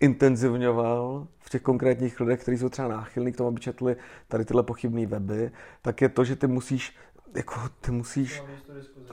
[0.00, 3.96] zintenzivňoval v těch konkrétních lidech, kteří jsou třeba náchylní k tomu, aby četli
[4.28, 5.50] tady tyhle pochybné weby,
[5.82, 6.94] tak je to, že ty musíš
[7.34, 8.42] jako ty musíš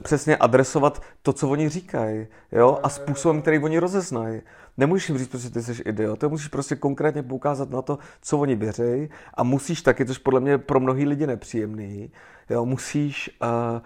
[0.02, 4.40] přesně adresovat to, co oni říkají, jo, a způsobem, který oni rozeznají.
[4.76, 8.38] Nemůžeš jim říct, že ty jsi idiot, ty musíš prostě konkrétně poukázat na to, co
[8.38, 12.12] oni věří a musíš taky, což podle mě pro mnohý lidi nepříjemný,
[12.50, 13.80] jo, musíš uh,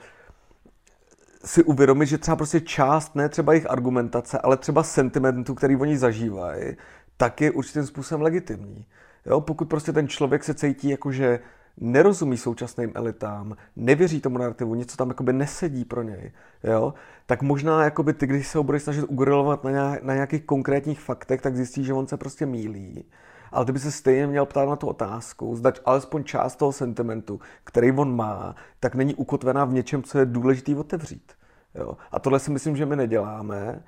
[1.45, 5.99] si uvědomit, že třeba prostě část, ne třeba jejich argumentace, ale třeba sentimentu, který oni
[5.99, 6.77] zažívají,
[7.17, 8.87] tak je určitým způsobem legitimní.
[9.27, 9.41] Jo?
[9.41, 11.41] Pokud prostě ten člověk se cítí jako, že
[11.81, 16.33] nerozumí současným elitám, nevěří tomu narrativu, něco tam jakoby nesedí pro něj,
[16.65, 16.95] jo?
[17.27, 21.01] tak možná jakoby ty, když se ho budeš snažit ugrilovat na, nějak, na nějakých konkrétních
[21.01, 23.05] faktech, tak zjistíš, že on se prostě mílí.
[23.53, 27.41] Ale ty by se stejně měl ptát na tu otázku, zdať alespoň část toho sentimentu,
[27.65, 31.33] který on má, tak není ukotvená v něčem, co je důležitý otevřít.
[31.75, 31.97] Jo?
[32.13, 33.83] A tohle si myslím, že my neděláme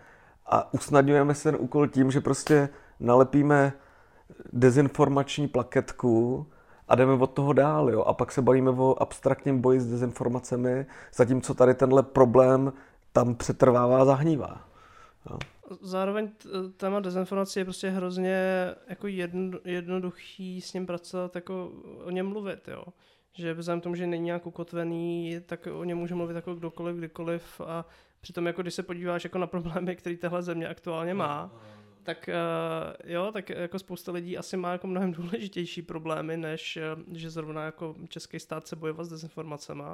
[0.46, 2.68] a usnadňujeme si ten úkol tím, že prostě
[3.00, 3.72] nalepíme
[4.52, 6.46] dezinformační plaketku
[6.88, 7.90] a jdeme od toho dál.
[7.90, 8.02] Jo?
[8.02, 12.72] A pak se bavíme o abstraktním boji s dezinformacemi, zatímco tady tenhle problém
[13.12, 14.60] tam přetrvává, zahnívá.
[15.30, 15.38] Jo?
[15.80, 16.30] Zároveň
[16.76, 18.36] téma dezinformace je prostě hrozně
[18.88, 21.72] jako jedno, jednoduchý s ním pracovat, jako
[22.04, 22.84] o něm mluvit, jo.
[23.32, 27.60] Že vzhledem tomu, že není nějak ukotvený, tak o něm může mluvit jako kdokoliv, kdykoliv
[27.60, 27.84] a
[28.20, 31.52] přitom jako když se podíváš jako na problémy, které tahle země aktuálně má,
[32.02, 37.16] tak uh, jo, tak jako spousta lidí asi má jako mnohem důležitější problémy, než uh,
[37.16, 39.84] že zrovna jako český stát se bojovat s dezinformacemi.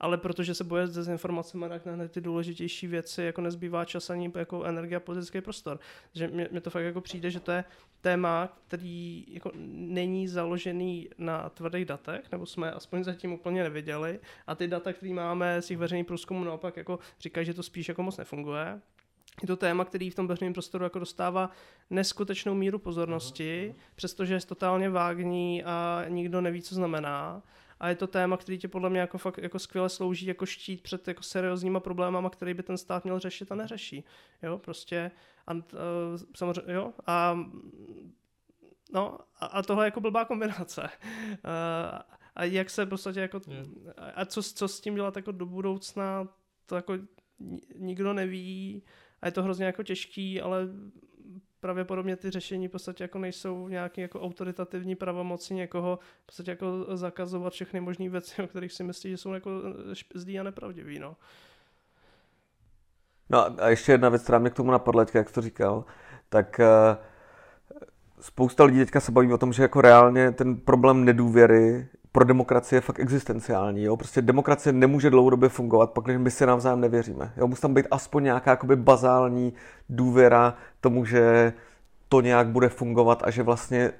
[0.00, 4.32] Ale protože se boje s dezinformacemi, tak na ty důležitější věci jako nezbývá čas ani
[4.34, 5.80] jako energie a politický prostor.
[6.14, 7.64] Že mě to fakt jako přijde, že to je
[8.00, 14.20] téma, který jako není založený na tvrdých datech, nebo jsme aspoň zatím úplně neviděli.
[14.46, 17.88] A ty data, které máme z těch veřejných průzkumů, naopak jako říkají, že to spíš
[17.88, 18.80] jako moc nefunguje
[19.42, 21.50] je to téma, který v tom veřejném prostoru jako dostává
[21.90, 23.80] neskutečnou míru pozornosti, uh-huh.
[23.94, 27.42] přestože je totálně vágní a nikdo neví, co znamená.
[27.80, 30.82] A je to téma, který tě podle mě jako fakt jako skvěle slouží jako štít
[30.82, 34.04] před jako seriózníma problémama, který by ten stát měl řešit a neřeší.
[34.42, 35.10] Jo, prostě
[35.46, 35.60] a, uh,
[36.36, 37.38] samozřejmě, jo, a
[38.92, 40.88] no, a, a tohle je jako blbá kombinace.
[41.44, 41.98] Uh,
[42.36, 43.40] a jak se podstatě jako,
[44.14, 46.28] a co, co s tím dělat jako do budoucna,
[46.66, 46.92] to jako
[47.74, 48.82] nikdo neví,
[49.22, 50.68] a je to hrozně jako těžký, ale
[51.60, 56.96] pravděpodobně ty řešení v podstatě jako nejsou nějaký jako autoritativní pravomoci někoho v podstatě jako
[56.96, 59.50] zakazovat všechny možné věci, o kterých si myslí, že jsou jako
[60.14, 61.16] zlý a nepravdivý, no.
[63.30, 65.84] No a ještě jedna věc, která mě k tomu napadla, jak jsi to říkal,
[66.28, 66.66] tak uh,
[68.20, 72.76] spousta lidí teďka se baví o tom, že jako reálně ten problém nedůvěry pro demokracii
[72.76, 73.82] je fakt existenciální.
[73.82, 73.96] Jo?
[73.96, 77.32] Prostě demokracie nemůže dlouhodobě fungovat, pokud my si navzájem nevěříme.
[77.36, 77.46] Jo?
[77.46, 79.52] Musí tam být aspoň nějaká jakoby bazální
[79.88, 81.52] důvěra tomu, že
[82.08, 83.92] to nějak bude fungovat a že vlastně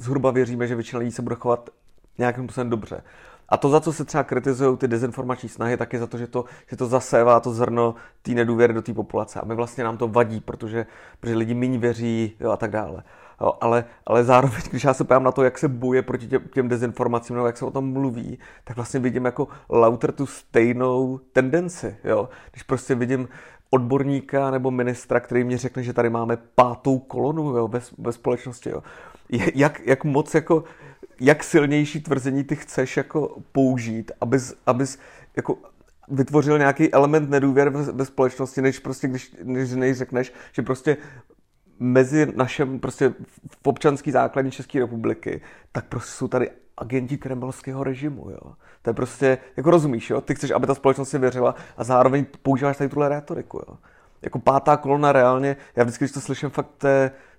[0.00, 1.70] zhruba věříme, že většina lidí se bude chovat
[2.18, 3.02] nějakým způsobem dobře.
[3.48, 6.26] A to, za co se třeba kritizují ty dezinformační snahy, tak je za to, že
[6.26, 9.40] to, že to zasévá to zrno té nedůvěry do té populace.
[9.40, 10.86] A my vlastně nám to vadí, protože,
[11.20, 13.02] protože lidi méně věří jo, a tak dále.
[13.60, 16.68] Ale, ale zároveň, když já se pojám na to, jak se boje proti těm, těm
[16.68, 21.96] dezinformacím, nebo jak se o tom mluví, tak vlastně vidím jako lauter tu stejnou tendenci.
[22.04, 22.28] Jo?
[22.50, 23.28] Když prostě vidím
[23.70, 28.70] odborníka nebo ministra, který mi řekne, že tady máme pátou kolonu jo, ve, ve společnosti.
[28.70, 28.82] Jo.
[29.54, 30.64] Jak, jak moc jako
[31.20, 34.98] jak silnější tvrzení ty chceš jako použít, abys, abys
[35.36, 35.58] jako
[36.08, 40.96] vytvořil nějaký element nedůvěry ve, ve společnosti, než prostě, když, než, než řekneš, že prostě
[41.78, 43.14] mezi našem prostě
[43.62, 45.40] v občanský základní České republiky,
[45.72, 48.52] tak prostě jsou tady agenti kremelského režimu, jo.
[48.82, 52.26] To je prostě, jako rozumíš, jo, ty chceš, aby ta společnost si věřila a zároveň
[52.42, 53.76] používáš tady tuhle rétoriku, jo.
[54.22, 56.88] Jako pátá kolona reálně, já vždycky, když to slyším, fakt to,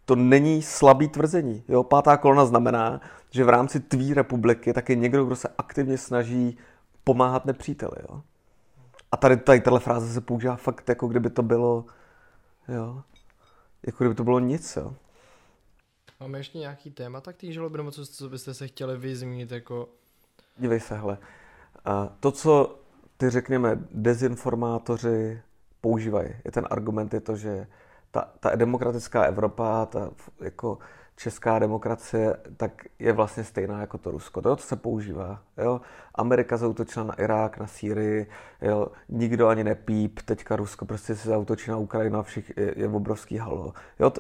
[0.06, 1.84] to není slabý tvrzení, jo.
[1.84, 6.58] Pátá kolona znamená, že v rámci tvý republiky tak je někdo, kdo se aktivně snaží
[7.04, 8.22] pomáhat nepříteli, jo.
[9.12, 11.86] A tady, tady tato fráze se používá fakt, jako kdyby to bylo,
[12.68, 13.02] jo,
[13.86, 14.96] jako kdyby to bylo nic, jo.
[16.20, 19.90] Máme ještě nějaký téma tak té žaloby, nebo co, co byste se chtěli vyzmínit jako...
[20.58, 21.18] Dívej se, hele.
[21.86, 22.80] A to, co
[23.18, 25.42] ty řekněme dezinformátoři
[25.82, 27.68] používají, je ten argument, je to, že
[28.12, 30.12] ta, ta demokratická Evropa, ta
[30.42, 30.78] jako
[31.16, 34.42] česká demokracie, tak je vlastně stejná jako to Rusko.
[34.42, 35.42] To, co se používá.
[35.58, 35.82] Jo?
[36.16, 38.28] Amerika zautočila na Irák, na Sýrii,
[38.62, 38.88] jo?
[39.10, 43.38] nikdo ani nepíp, teďka Rusko prostě se zautočí na Ukrajinu a všich je, je obrovský
[43.38, 43.74] halo.
[44.00, 44.12] Jo?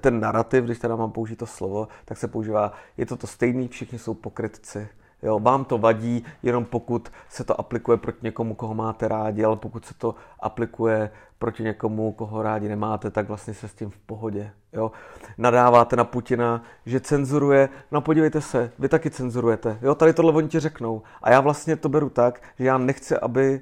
[0.00, 3.68] Ten narrativ, když teda mám použít to slovo, tak se používá, je to to stejný,
[3.68, 4.88] všichni jsou pokrytci.
[5.24, 9.56] Jo, vám to vadí jenom pokud se to aplikuje proti někomu, koho máte rádi, ale
[9.56, 13.98] pokud se to aplikuje proti někomu, koho rádi nemáte, tak vlastně se s tím v
[13.98, 14.50] pohodě.
[14.72, 14.92] Jo.
[15.38, 19.78] Nadáváte na Putina, že cenzuruje, no podívejte se, vy taky cenzurujete.
[19.82, 21.02] Jo, tady tohle oni ti řeknou.
[21.22, 23.60] A já vlastně to beru tak, že já nechci, aby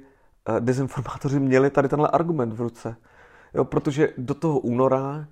[0.49, 2.95] eh, dezinformátoři měli tady tenhle argument v ruce.
[3.53, 5.25] Jo, protože do toho února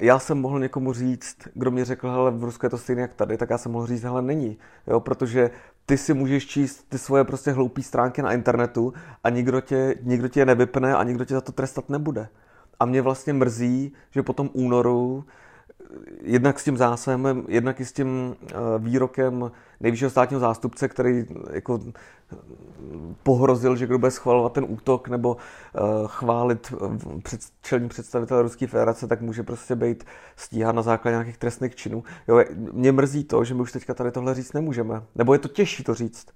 [0.00, 3.14] já jsem mohl někomu říct, kdo mi řekl, hele, v Rusku je to stejné jak
[3.14, 4.58] tady, tak já jsem mohl říct, hele, není.
[4.86, 5.50] Jo, protože
[5.86, 8.92] ty si můžeš číst ty svoje prostě hloupé stránky na internetu
[9.24, 12.28] a nikdo tě, nikdo tě je nevypne a nikdo tě za to trestat nebude.
[12.80, 15.24] A mě vlastně mrzí, že po tom únoru
[16.22, 19.50] jednak s tím zásahem, jednak i s tím eh, výrokem
[19.80, 21.80] nejvyššího státního zástupce, který jako
[23.22, 28.66] pohrozil, že kdo bude schvalovat ten útok nebo eh, chválit eh, před, čelní představitel Ruské
[28.66, 30.04] federace, tak může prostě být
[30.36, 32.04] stíhán na základě nějakých trestných činů.
[32.28, 35.02] Jo, mě mrzí to, že my už teďka tady tohle říct nemůžeme.
[35.14, 36.26] Nebo je to těžší to říct.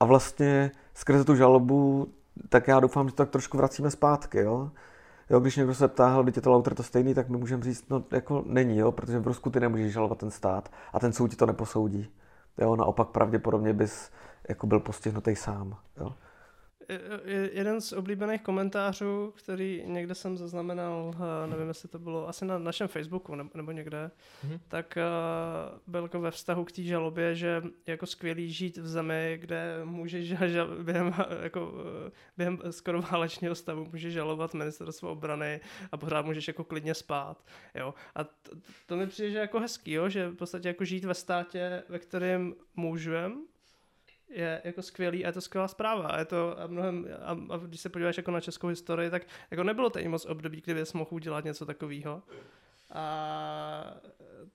[0.00, 2.08] A vlastně skrze tu žalobu,
[2.48, 4.38] tak já doufám, že to tak trošku vracíme zpátky.
[4.38, 4.70] Jo?
[5.30, 7.84] Jo, když někdo se ptá, teď je to lauter to stejný, tak my můžeme říct,
[7.90, 11.28] no jako není, jo, protože v Rusku ty nemůžeš žalovat ten stát a ten soud
[11.28, 12.10] ti to neposoudí.
[12.58, 14.10] Jo, naopak pravděpodobně bys
[14.48, 15.76] jako byl postihnutý sám.
[16.00, 16.14] Jo
[17.52, 22.58] jeden z oblíbených komentářů, který někde jsem zaznamenal, eh, nevím, jestli to bylo asi na
[22.58, 24.10] našem Facebooku nebo někde,
[24.46, 24.60] mm-hmm.
[24.68, 25.02] tak eh,
[25.86, 29.80] byl jako ve vztahu k té žalobě, že je jako skvělý žít v zemi, kde
[29.84, 31.72] můžeš žal, během, jako,
[32.06, 35.60] eh, během skoro válečného stavu můžeš žalovat ministerstvo obrany
[35.92, 37.44] a pořád můžeš jako klidně spát.
[37.74, 37.94] Jo?
[38.14, 38.50] A to,
[38.86, 40.08] to mi přijde, že jako hezký, jo?
[40.08, 43.42] že v podstatě jako žít ve státě, ve kterém můžem,
[44.30, 46.08] je jako skvělý a je to skvělá zpráva.
[46.08, 49.22] A je to a mnohem, a, a když se podíváš jako na českou historii, tak
[49.50, 52.22] jako nebylo to i moc období, kdy bys mohl udělat něco takového.
[52.92, 53.94] A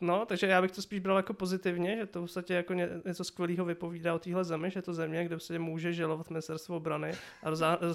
[0.02, 2.90] no, takže já bych to spíš bral jako pozitivně, že to v podstatě jako ně,
[3.06, 6.76] něco skvělého vypovídá o téhle zemi, že je to země, kde se může žalovat ministerstvo
[6.76, 7.14] obrany
[7.44, 7.50] a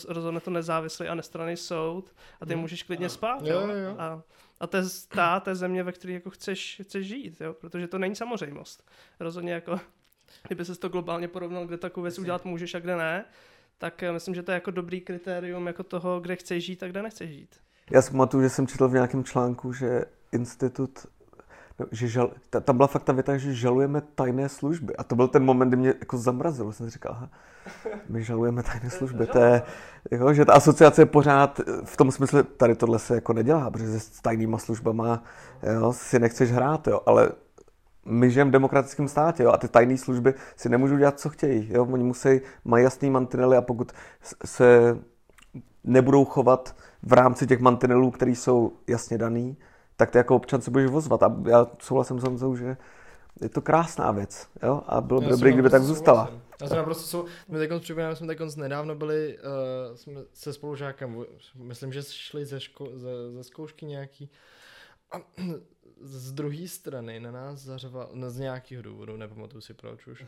[0.09, 2.61] rozhodne to nezávislý a nestranný soud a ty hmm.
[2.61, 3.47] můžeš klidně spát.
[3.47, 3.69] Jo, jo.
[3.69, 3.95] Jo.
[3.99, 4.23] A,
[4.61, 7.55] a to je stát, je země, ve které jako chceš, chceš žít, jo?
[7.55, 8.91] protože to není samozřejmost.
[9.21, 9.81] Rozhodně jako
[10.47, 13.25] kdyby se to globálně porovnal, kde takovou věc udělat můžeš a kde ne,
[13.79, 16.89] tak eh, myslím, že to je jako dobrý kritérium jako toho, kde chceš žít a
[16.89, 17.57] kde nechceš žít.
[17.91, 21.07] Já si pamatuju, že jsem četl v nějakém článku, že institut
[21.79, 22.31] no, že žal,
[22.65, 24.97] tam byla fakt ta věta, že žalujeme tajné služby.
[24.97, 26.73] A to byl ten moment, kdy mě jako zamrazilo.
[26.73, 27.31] Jsem si říkal, aha,
[28.09, 29.27] my žalujeme tajné služby.
[29.27, 29.63] To je,
[30.11, 34.01] jako, že ta asociace je pořád v tom smyslu, tady tohle se jako nedělá, protože
[34.01, 35.23] s tajnýma službama
[35.63, 37.31] jo, si nechceš hrát, jo, ale
[38.09, 41.69] my žijeme v demokratickém státě jo, a ty tajné služby si nemůžou dělat, co chtějí.
[41.73, 41.87] Jo.
[41.91, 43.93] Oni musí, mají jasný mantinely a pokud
[44.45, 44.99] se
[45.85, 49.57] nebudou chovat v rámci těch mantinelů, které jsou jasně daný,
[49.97, 51.23] tak ty jako občan se budeš vozvat.
[51.23, 52.77] A já souhlasím s Honzou, že
[53.41, 54.83] je to krásná věc, jo?
[54.87, 56.25] A bylo by dobré, kdyby tak zůstala.
[56.25, 56.49] Souhlasím.
[56.61, 57.25] Já jsem naprosto sou...
[57.49, 61.25] My teď připomínám, jsme teď nedávno byli uh, jsme se spolužákem,
[61.55, 64.31] myslím, že šli ze, ško- ze, ze zkoušky nějaký
[65.13, 65.17] a
[66.01, 70.25] z druhé strany na nás zařval, no z nějakého důvodu, nepamatuju si proč už,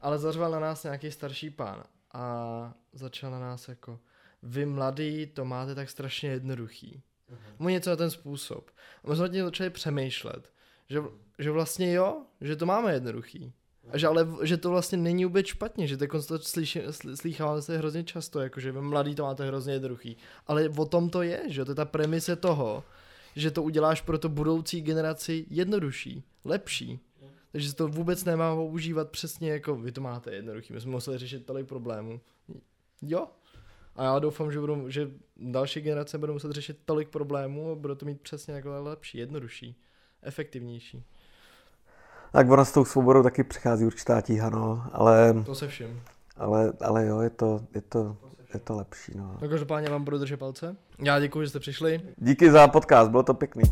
[0.00, 4.00] ale zařval na nás nějaký starší pán a začal na nás jako,
[4.42, 7.02] vy mladí to máte tak strašně jednoduchý.
[7.30, 7.38] Uh-huh.
[7.58, 8.70] Mu něco na ten způsob.
[9.04, 10.52] A my jsme tím začali přemýšlet,
[10.88, 11.02] že,
[11.38, 13.52] že vlastně jo, že to máme jednoduchý.
[13.90, 16.82] A že ale že to vlastně není vůbec špatně, že to slyši,
[17.14, 20.16] slýcháváme se hrozně často, jako že vy mladí to máte hrozně jednoduchý.
[20.46, 22.84] Ale o tom to je, že to je ta premise toho,
[23.36, 27.00] že to uděláš pro to budoucí generaci jednodušší, lepší.
[27.52, 31.18] Takže se to vůbec nemá používat přesně jako vy to máte jednoduchý, my jsme museli
[31.18, 32.20] řešit tolik problémů.
[33.02, 33.28] Jo.
[33.96, 37.94] A já doufám, že, budou, že další generace budou muset řešit tolik problémů a budou
[37.94, 39.80] to mít přesně jako lepší, jednodušší,
[40.22, 41.04] efektivnější.
[42.32, 45.42] Tak ona s tou svobodou taky přichází určitá tíha, no, ale...
[45.46, 46.02] To se vším.
[46.36, 48.16] Ale, ale jo, je to, je to,
[48.54, 49.36] je to lepší, no.
[49.42, 50.76] No každopádně vám budu držet palce.
[51.02, 52.00] Já děkuji, že jste přišli.
[52.16, 53.62] Díky za podcast, bylo to pěkný.